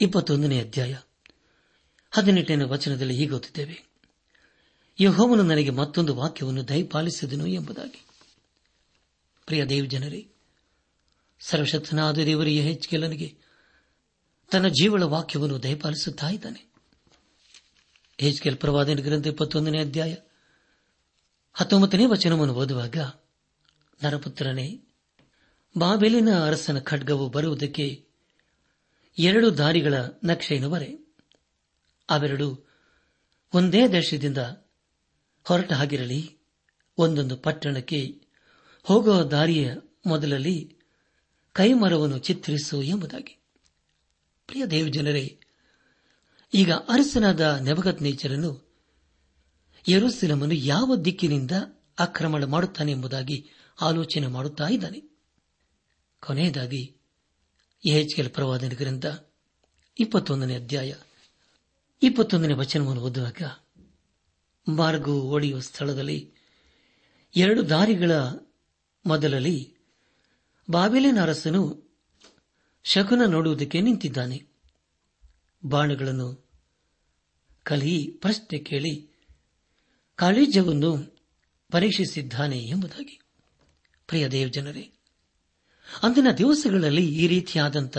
ಇಪ್ಪತ್ತೊಂದನೇ 0.00 0.60
ಅಧ್ಯಾಯ 0.60 0.96
ಹದಿನೆಂಟನೇ 2.10 2.64
ವಚನದಲ್ಲಿ 2.64 3.14
ಹೀಗೆ 3.14 3.32
ಓದುತ್ತೇವೆ 3.32 3.90
ಯಹೋವನು 5.00 5.42
ನನಗೆ 5.42 5.70
ಮತ್ತೊಂದು 5.70 6.14
ವಾಕ್ಯವನ್ನು 6.14 6.68
ದಯಪಾಲಿಸಿದನು 6.68 7.46
ಎಂಬುದಾಗಿ. 7.46 8.04
ಪ್ರಿಯ 9.46 9.64
ದೇವ್ 9.64 9.90
ಜನರೇ 9.90 10.28
ಸರ್ವಶಕ್ತನಾದ 11.40 12.18
ದೇವರ 12.18 12.46
ಹೆಚ್ಚಿಗೆ 12.46 13.36
ತನ್ನ 14.50 14.68
ಜೀವಳ 14.68 15.02
ವಾಕ್ಯವನ್ನು 15.02 15.62
ದಯಪಾಲಿಸುತ್ತಾ 15.62 16.28
ಇದ್ದಾನೆ. 16.28 16.70
ಹೆಚ್ಕೆಲ್ 18.20 18.56
ಪ್ರವಾದನ 18.56 18.94
ಗ್ರಂಥ 18.94 19.26
ಇಪ್ಪತ್ತೊಂದನೇ 19.26 19.78
ಅಧ್ಯಾಯ 19.78 20.16
ಹತ್ತೊಂಬತ್ತನೇ 21.52 22.06
ವಚನವನ್ನು 22.06 22.54
ಓದುವಾಗ, 22.54 22.96
ನರಪುತ್ರನೇ, 24.04 24.80
ಬಾಬೆಲಿನ 25.78 26.28
ಅರಸನ 26.44 26.78
ಖಡ್ಗವು 26.78 27.28
ಬರುವುದಕ್ಕೆ 27.28 28.04
ಎರಡು 29.18 29.58
ದಾರಿಗಳ 29.58 29.94
ನಕ್ಷೆಯನ್ನು 30.24 30.70
ಬರೆ. 30.70 31.09
ಅವೆರಡು 32.10 32.70
ಒಂದೇ 33.54 33.88
ದೇಶದಿಂದ 33.88 34.38
ಹೊರಟ 35.42 35.72
ಹಾಗಿರಲಿ, 35.72 36.38
ಒಂದೊಂದು 36.98 37.36
ಪಟ್ಟಣಕ್ಕೆ 37.36 38.20
ಹೋಗುವ 38.82 39.22
ದಾರಿಯ 39.22 39.74
ಮೊದಲಲ್ಲಿ 40.06 40.78
ಕೈಮರವನ್ನು 41.52 42.18
ಚಿತ್ರಿಸು 42.18 42.82
ಎಂಬುದಾಗಿ. 42.82 43.42
ಪ್ರಿಯ 44.46 44.66
ದೇವಜನರೇ, 44.66 45.40
ಈಗ 46.54 46.72
ಅರಸನಾದ 46.72 47.40
ನೆಬಗತ್ 47.40 48.02
ನೇಚರನ್ನು 48.02 48.70
ಯರುಸಿಲಮನ್ನು 49.88 50.54
ಯಾವ 50.54 50.96
ದಿಕ್ಕಿನಿಂದ 50.96 51.50
ಆಕ್ರಮಣ 51.98 52.44
ಮಾಡುತ್ತಾನೆ 52.44 52.92
ಎಂಬುದಾಗಿ 52.92 53.50
ಆಲೋಚನೆ 53.80 54.26
ಮಾಡುತ್ತಾ 54.26 54.68
ಇದ್ದಾನೆ. 54.68 55.00
ಕೊನೆಯದಾಗಿ 56.26 56.96
ಎಚ್ಕೆಲ್ 57.86 58.30
ಪ್ರವಾದನ 58.30 58.68
ಗ್ರಂಥ 58.68 59.06
ಇಪ್ಪತ್ತೊಂದನೇ 59.98 60.54
ಅಧ್ಯಾಯ. 60.54 60.94
ಇಪ್ಪತ್ತೊಂದನೇ 62.02 62.52
ವಚನವನ್ನು 62.52 63.02
ಓದುವಾಗ 63.02 63.42
ಮಾರ್ಗವು 64.68 65.22
ಓಡಿಯುವ 65.22 65.60
ಸ್ಥಳದಲ್ಲಿ 65.60 66.32
ಎರಡು 67.36 67.68
ದಾರಿಗಳ 67.68 68.12
ಮೊದಲಲ್ಲಿ 69.06 69.76
ಬಾಬೇಲಿನ 70.70 71.22
ಅರಸನು 71.22 71.90
ಶಕುನ 72.84 73.22
ನೋಡುವುದಕ್ಕೆ 73.26 73.80
ನಿಂತಿದ್ದಾನೆ. 73.80 74.46
ಬಾಣಗಳನ್ನು 75.64 76.48
ಕಲಿ 77.62 78.10
ಪ್ರಶ್ನೆ 78.10 78.58
ಕೇಳಿ 78.58 79.08
ಕಾಳಿಜವನ್ನು 80.16 81.16
ಪರೀಕ್ಷಿಸಿದ್ದಾನೆ 81.70 82.58
ಎಂಬುದಾಗಿ. 82.58 83.20
ಪ್ರಿಯ 84.06 84.28
ದೇವ್ 84.28 84.52
ಜನರೇ 84.52 84.92
ಅಂದಿನ 86.02 86.26
ದಿವಸಗಳಲ್ಲಿ 86.38 87.06
ಈ 87.06 87.26
ರೀತಿಯಾದಂಥ 87.26 87.98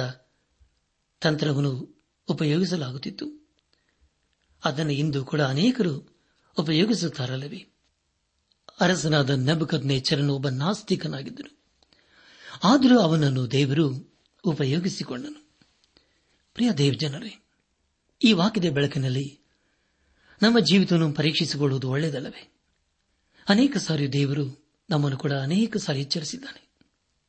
ತಂತ್ರವನ್ನು 1.22 2.04
ಉಪಯೋಗಿಸಲಾಗುತ್ತಿತ್ತು. 2.28 3.41
ಅದನ್ನು 4.66 4.92
ಇಂದು 4.92 5.26
ಕೂಡ 5.26 5.42
ಅನೇಕರು 5.42 6.24
ಉಪಯೋಗಿಸುತ್ತಾರಲ್ಲವೇ? 6.58 7.68
ಅರಸನಾದ 8.80 9.30
ನೆಬಕದ್ನೇಚರನು 9.30 10.34
ಒಬ್ಬ 10.34 10.50
ನಾಸ್ತಿಕನಾಗಿದ್ದನು. 10.50 11.62
ಆದರೂ 12.64 13.00
ಅವನನ್ನು 13.00 13.52
ದೇವರು 13.52 14.18
ಉಪಯೋಗಿಸಿಕೊಂಡನು. 14.46 15.52
ಪ್ರಿಯ 16.54 16.72
ದೇವ್ 16.72 16.96
ಜನರೇ 16.96 17.44
ಈ 18.24 18.34
ವಾಕ್ಯದ 18.34 18.74
ಬೆಳಕಿನಲ್ಲಿ 18.74 19.40
ನಮ್ಮ 20.42 20.60
ಜೀವಿತವನ್ನು 20.60 21.14
ಪರೀಕ್ಷಿಸಿಕೊಳ್ಳುವುದು 21.14 21.90
ಒಳ್ಳೆಯದಲ್ಲವೇ? 21.90 22.54
ಅನೇಕ 23.50 23.78
ಸಾರಿ 23.78 24.14
ದೇವರು 24.14 24.68
ನಮ್ಮನ್ನು 24.90 25.18
ಕೂಡ 25.18 25.34
ಅನೇಕ 25.34 25.78
ಸಾರಿ 25.78 26.02
ಎಚ್ಚರಿಸಿದ್ದಾನೆ, 26.02 26.70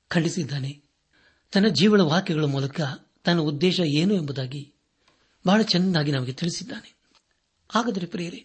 ಖಂಡಿಸಿದ್ದಾನೆ. 0.08 0.82
ತನ್ನ 1.52 1.66
ಜೀವನ 1.68 2.00
ವಾಕ್ಯಗಳ 2.00 2.44
ಮೂಲಕ 2.44 2.80
ತನ್ನ 3.24 3.40
ಉದ್ದೇಶ 3.40 3.80
ಏನು 3.80 4.14
ಎಂಬುದಾಗಿ 4.14 4.72
ಬಹಳ 5.46 5.62
ಚೆನ್ನಾಗಿ 5.62 6.12
ನಮಗೆ 6.12 6.32
ತಿಳಿಸಿದ್ದಾನೆ. 6.32 7.01
ಹಾಗಾದರೆ 7.72 8.06
ಪ್ರಿಯರೇ, 8.06 8.44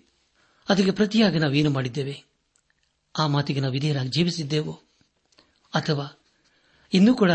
ಅದಕ್ಕೆ 0.70 0.92
ಪ್ರತಿಯಾಗಿ 0.92 1.40
ನಾವೇನು 1.40 1.70
ಮಾಡಿದ್ದೇವೆ? 1.70 2.24
ಆ 3.20 3.28
ಮಾತಿಗೆ 3.28 3.60
ನಾವು 3.60 3.74
ವಿಧೇಯರಾಗಿ 3.74 4.10
ಜೀವಿಸಿದ್ದೇವೋ? 4.10 4.82
ಅಥವಾ 5.74 6.20
ಇನ್ನೂ 6.94 7.14
ಕೂಡ 7.14 7.32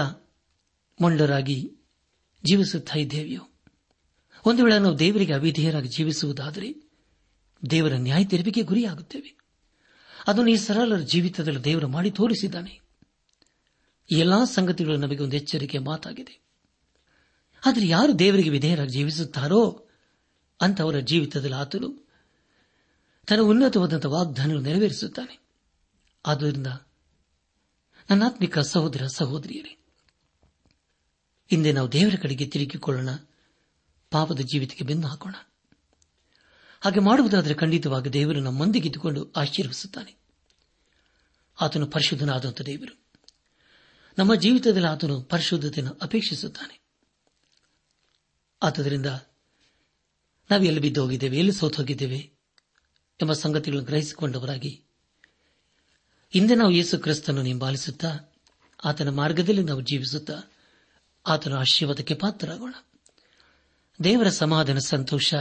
ಮೊಂಡರಾಗಿ 1.01 1.73
ಜೀವಿಸುತ್ತಾ 2.45 2.99
ಇದ್ದೇವೆಯೋ? 2.99 3.49
ಒಂದು 4.45 4.65
ವೇಳೆ 4.65 4.79
ನಾವು 4.79 4.99
ದೇವರಿಗೆ 4.99 5.35
ಅವಿಧೇಯರಾಗಿ 5.35 5.89
ಜೀವಿಸುವುದಾದರೆ 5.89 6.91
ದೇವರ 7.71 7.93
ನ್ಯಾಯ 7.93 8.25
ತೆರವಿಗೆ 8.25 8.63
ಗುರಿಯಾಗುತ್ತೇವೆ. 8.63 9.37
ಅದನ್ನು 10.27 10.51
ಈ 10.51 10.57
ಸರಳರ 10.57 10.99
ಜೀವಿತದಲ್ಲಿ 10.99 11.61
ದೇವರು 11.61 11.89
ಮಾಡಿ 11.89 12.11
ತೋರಿಸಿದ್ದಾನೆ. 12.11 12.81
ಎಲ್ಲಾ 14.11 14.45
ಸಂಗತಿಗಳು 14.45 14.97
ನಮಗೆ 14.97 15.23
ಒಂದು 15.23 15.37
ಎಚ್ಚರಿಕೆ 15.37 15.79
ಮಾತಾಗಿದೆ. 15.79 16.43
ಆದರೆ 17.67 17.89
ಯಾರು 17.89 18.19
ದೇವರಿಗೆ 18.19 18.51
ವಿಧೇಯರಾಗಿ 18.51 18.91
ಜೀವಿಸುತ್ತಾರೋ 18.91 19.87
ಅಂತವರ 20.63 20.99
ಜೀವಿತದಲ್ಲಿ 20.99 21.57
ಆತನು 21.57 22.09
ತನ್ನ 23.27 23.41
ಉನ್ನತವಾದಂತಹ 23.41 24.09
ವಾಗ್ದಾನಗಳು 24.09 24.61
ನೆರವೇರಿಸುತ್ತಾನೆ. 24.61 25.43
ಆದ್ದರಿಂದ 26.27 26.67
ನನ್ನಾತ್ಮಿಕ 28.11 28.59
ಸಹೋದರ 28.59 29.07
ಸಹೋದರಿಯರೇ, 29.07 29.79
ಹಿಂದೆ 31.51 31.73
ನಾವು 31.73 31.93
ದೇವರ 31.93 32.15
ಕಡೆಗೆ 32.23 32.47
ತಿರುಗಿಕೊಳ್ಳೋಣ, 32.47 33.09
ಪಾಪದ 34.11 34.41
ಜೀವಿತಕ್ಕೆ 34.41 34.85
ಬೆನ್ನು 34.85 35.07
ಹಾಕೋಣ. 35.07 35.35
ಹಾಗೆ 36.81 37.01
ಮಾಡುವುದಾದರೆ 37.01 37.55
ಖಂಡಿತವಾಗಿ 37.55 38.11
ದೇವರು 38.11 38.41
ನಮ್ಮೊಂದಿಗೆ 38.41 38.89
ಇದ್ದುಕೊಂಡು 38.89 39.33
ಆಶೀರ್ವಿಸುತ್ತಾನೆ 39.33 40.17
ಆತನು 41.61 41.87
ಪರಿಶುದ್ಧನಾದಂಥ 41.87 42.61
ದೇವರು, 42.61 43.07
ನಮ್ಮ 44.19 44.35
ಜೀವಿತದಲ್ಲಿ 44.35 44.89
ಆತನು 44.89 45.23
ಪರಿಶುದ್ಧತೆಯನ್ನು 45.23 45.99
ಅಪೇಕ್ಷಿಸುತ್ತಾನೆ. 46.03 46.83
ಆತದರಿಂದ 48.63 49.07
ನಾವು 50.53 50.65
ಎಲ್ಲಿ 50.65 50.81
ಬಿದ್ದು 50.81 51.03
ಹೋಗಿದ್ದೇವೆ 51.03 51.39
ಎಲ್ಲಿ 51.39 51.53
ಸೋತು 51.53 51.77
ಹೋಗಿದ್ದೇವೆ 51.77 52.19
ಎಂಬ 53.23 53.33
ಸಂಗತಿಗಳನ್ನು 53.33 53.87
ಗ್ರಹಿಸಿಕೊಂಡವರಾಗಿ. 53.87 54.85
ಹಿಂದೆ 56.33 56.55
ನಾವು 56.55 56.71
ಯೇಸು 56.71 56.99
ಕ್ರಿಸ್ತನನ್ನು 56.99 57.47
ಹಿಂಬಾಲಿಸುತ್ತಾ, 57.47 58.33
ಆತನ 58.85 59.09
ಮಾರ್ಗದಲ್ಲಿ 59.09 59.63
ನಾವು 59.63 59.81
ಜೀವಿಸುತ್ತಾ, 59.81 60.35
ಆತನ 61.27 61.55
ಆಶೀರ್ವಾದಕ್ಕೆ 61.55 62.15
ಪಾತ್ರರಾಗೋಣ. 62.15 62.75
ದೇವರ 64.05 64.29
ಸಮಾಧಾನ, 64.29 64.79
ಸಂತೋಷ 64.79 65.35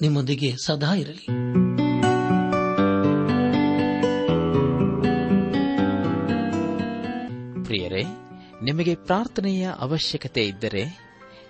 ನಿಮ್ಮೊಂದಿಗೆ 0.00 0.54
ಸದಾ 0.64 0.94
ಇರಲಿ. 0.94 1.26
ಪ್ರಿಯರೇ, 7.64 8.02
ನಿಮಗೆ 8.62 8.94
ಪ್ರಾರ್ಥನೆಯ 8.94 9.70
ಅವಶ್ಯಕತೆ 9.78 10.46
ಇದ್ದರೆ 10.46 11.06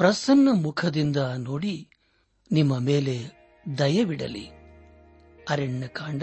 ಪ್ರಸನ್ನ 0.00 0.48
ಮುಖದಿಂದ 0.52 1.16
ನೋಡಿ 1.36 1.88
ನಿಮ್ಮ 2.52 2.78
ಮೇಲೆ 2.78 3.18
ದಯವಿಡಲಿ. 3.78 4.48
ಅರಣ್ಯಕಾಂಡ 5.50 6.22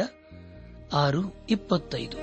ಆರು 0.93 1.47
ಇಪ್ಪತ್ತೈದು. 1.49 2.17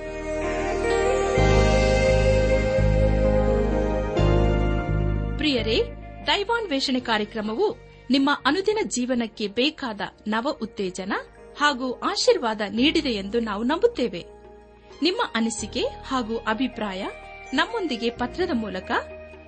ಪ್ರಿಯರೇ, 5.37 5.81
ದೈವಾನ್ವೇಷಣೆ 6.27 6.99
ಕಾರ್ಯಕ್ರಮವು 6.99 7.77
ನಿಮ್ಮ 8.09 8.29
ಅನುದಿನ 8.45 8.77
ಜೀವನಕ್ಕೆ 8.83 9.47
ಬೇಕಾದ 9.47 10.01
ನವ 10.27 10.57
ಉತ್ತೇಜನ 10.61 11.13
ಹಾಗೂ 11.57 11.91
ಆಶೀರ್ವಾದ 11.91 12.61
ನೀಡಿದೆ 12.69 13.09
ಎಂದು 13.09 13.39
ನಾವು 13.39 13.63
ನಂಬುತ್ತೇವೆ. 13.63 14.25
ನಿಮ್ಮ 15.01 15.31
ಅನಿಸಿಕೆ 15.35 15.81
ಹಾಗೂ 15.81 16.37
ಅಭಿಪ್ರಾಯ 16.37 17.05
ನಮ್ಮೊಂದಿಗೆ 17.53 18.09
ಪತ್ರದ 18.09 18.49
ಮೂಲಕ 18.53 18.91